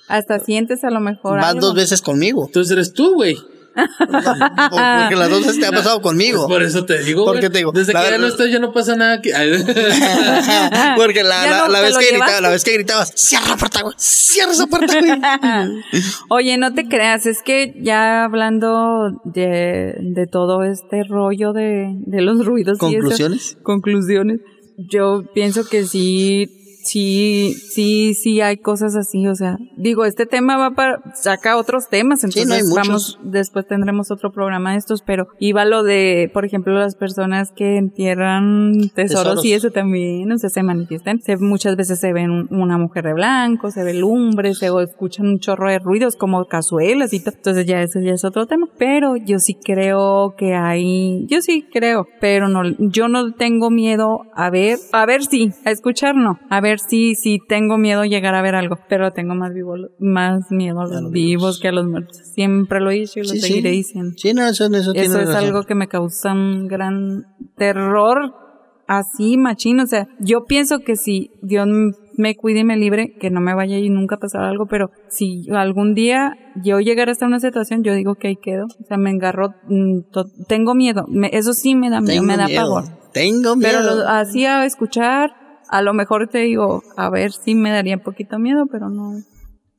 [0.10, 1.62] Hasta sientes a lo mejor Van algo.
[1.68, 2.46] dos veces conmigo.
[2.46, 3.38] Entonces eres tú, güey.
[3.76, 6.48] Porque las dos veces te ha pasado conmigo.
[6.48, 7.52] Por eso te digo, ¿Por qué güey.
[7.52, 7.72] te digo?
[7.72, 9.32] Desde La que ya no estoy, ya no pasa nada que...
[10.96, 13.58] Porque la, la, no la te vez que gritaba, la vez que gritabas, cierra la
[13.58, 15.12] puerta, güey, cierra esa puerta, güey.
[16.30, 22.22] Oye, no te creas, es que ya hablando de, de todo este rollo de, de
[22.22, 23.58] los ruidos y eso, ¿Conclusiones?
[23.64, 24.40] conclusiones,
[24.78, 26.50] yo pienso que sí,
[26.84, 31.90] sí, sí, sí hay cosas así, o sea, digo, este tema va para, saca otros
[31.90, 32.76] temas, entonces no hay muchos.
[32.76, 37.52] vamos, después tendremos otro programa de estos, pero iba lo de, por ejemplo, las personas
[37.52, 39.46] que entierran tesoros, Tesoros.
[39.46, 43.06] y eso también, o sea, se manifiestan, se, muchas veces se ven un- una mujer
[43.06, 47.20] de blanco, se ve lumbre, se o escuchan un chorro de ruidos como cazuelas y
[47.20, 51.42] todo, entonces ya eso ya es otro tema, pero yo sí creo que hay, yo
[51.42, 56.16] sí creo, pero no, yo no tengo miedo a ver, a ver sí, a escuchar
[56.16, 59.76] no, a ver si, si tengo miedo llegar a ver algo, pero tengo más vivo,
[60.00, 61.60] más miedo a los, A los vivos vivos.
[61.60, 63.48] que a los muertos, siempre lo he dicho y lo Sí, sí.
[63.48, 64.12] seguiré diciendo.
[64.18, 65.46] Sí, no, eso, eso, tiene Eso es razón.
[65.46, 67.24] algo que me causa un gran
[67.56, 68.34] terror
[68.88, 69.80] así, machín.
[69.80, 71.68] O sea, yo pienso que si Dios
[72.18, 75.48] me cuide y me libre, que no me vaya y nunca pasar algo, pero si
[75.52, 78.66] algún día yo llegara hasta una situación, yo digo que ahí quedo.
[78.66, 80.00] O sea, me engarro, mm,
[80.48, 81.06] tengo miedo.
[81.08, 82.62] Me- eso sí me da miedo, Tengo me da miedo.
[82.62, 82.84] pavor.
[83.12, 83.72] Tengo miedo.
[83.72, 85.32] Pero lo, así a escuchar,
[85.78, 89.22] a lo mejor te digo, a ver, sí me daría un poquito miedo, pero no.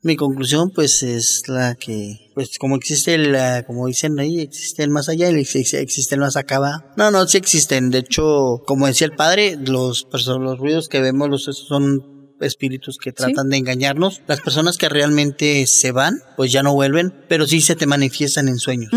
[0.03, 3.35] Mi conclusión, pues, es la que, pues, como existe el,
[3.65, 6.59] como dicen ahí, existe el más allá y existe, existe el más acá.
[6.59, 6.93] ¿va?
[6.95, 7.89] No, no, sí existen.
[7.89, 12.97] De hecho, como decía el padre, los, perso- los ruidos que vemos, los son espíritus
[12.97, 14.21] que tratan de engañarnos.
[14.27, 18.47] Las personas que realmente se van, pues ya no vuelven, pero sí se te manifiestan
[18.49, 18.91] en sueños.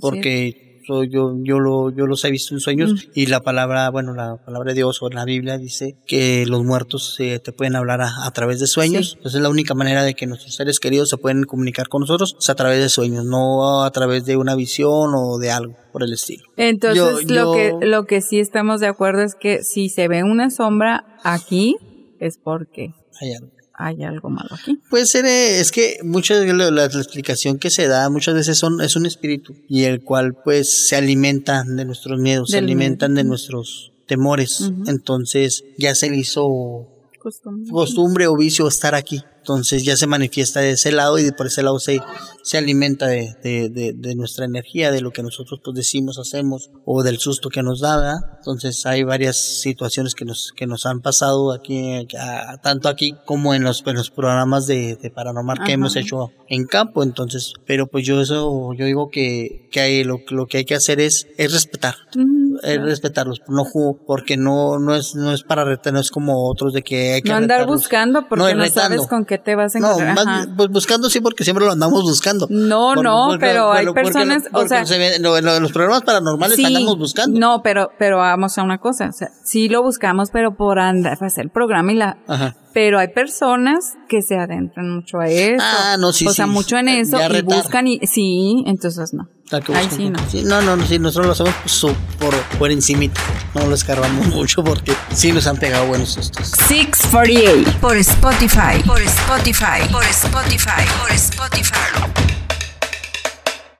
[0.00, 3.10] Porque yo, yo, lo, yo los he visto en sueños Mm.
[3.14, 7.16] y la palabra, bueno, la palabra de Dios o la Biblia dice que los muertos
[7.20, 9.10] eh, te pueden hablar a, a través de sueños.
[9.10, 9.14] Sí.
[9.16, 12.50] Entonces la única manera de que nuestros seres queridos se pueden comunicar con nosotros es
[12.50, 16.12] a través de sueños, no a través de una visión o de algo por el
[16.12, 16.44] estilo.
[16.56, 20.08] Entonces, Yo- lo, yo- que, lo que sí estamos de acuerdo es que si se
[20.08, 21.76] ve una sombra aquí,
[22.20, 23.53] es porque Hay algo.
[23.74, 24.78] Hay algo malo aquí.
[24.88, 28.58] Puede ser, eh, es que muchas de la, la explicación que se da muchas veces
[28.58, 33.14] son, es un espíritu y el cual pues se alimenta de nuestros miedos, se alimentan
[33.14, 34.70] de nuestros temores.
[34.86, 37.70] Entonces ya se le hizo Costumbre.
[37.70, 39.22] costumbre o vicio estar aquí.
[39.44, 42.00] Entonces ya se manifiesta de ese lado y por ese lado se,
[42.42, 46.70] se alimenta de, de, de- de nuestra energía, de lo que nosotros pues decimos, hacemos
[46.86, 47.98] o del susto que nos da.
[47.98, 48.16] ¿verdad?
[48.38, 53.52] Entonces hay varias situaciones que nos, que nos han pasado aquí, a- tanto aquí como
[53.52, 55.72] en los, en los programas de, de paranormal que Ajá.
[55.72, 57.02] hemos hecho en campo.
[57.02, 60.74] Entonces, pero pues yo eso, yo digo que, que hay, lo, lo que hay que
[60.74, 62.84] hacer es, es respetar Ujú, es claro.
[62.86, 63.64] respetarlos, no
[64.06, 67.22] porque no no es no es para retar, no es como otros de que hay
[67.22, 67.80] que No andar retarlos.
[67.82, 70.14] buscando porque No, no, sabes con qué te vas a No, encontrar.
[70.14, 70.36] más Ajá.
[70.44, 72.46] bien, pues buscando sí, porque siempre lo andamos buscando.
[72.50, 76.56] No, no, pero hay porque personas, o sea- se ve- no, en los programas paranormales
[76.56, 77.38] Sí, andamos buscando.
[77.38, 79.08] No, pero, pero vamos a una cosa.
[79.08, 82.18] O sea, sí lo buscamos, pero por andar, hacer el programa y la.
[82.26, 82.56] Ajá.
[82.74, 85.62] Pero hay personas que se adentran mucho a eso.
[85.64, 86.50] Ah, no, sí, O sea, sí.
[86.50, 89.28] mucho en eso y buscan y sí, entonces no.
[89.52, 90.18] Ay, buscan sí, no.
[90.30, 93.20] sí, no, no, no, sí, nosotros lo hacemos su- por, por encimita.
[93.54, 96.48] No lo escarbamos mucho porque sí nos han pegado buenos sustos.
[96.66, 98.82] 648 por Spotify.
[98.84, 99.88] Por Spotify.
[99.92, 100.82] Por Spotify.
[101.00, 102.33] Por Spotify.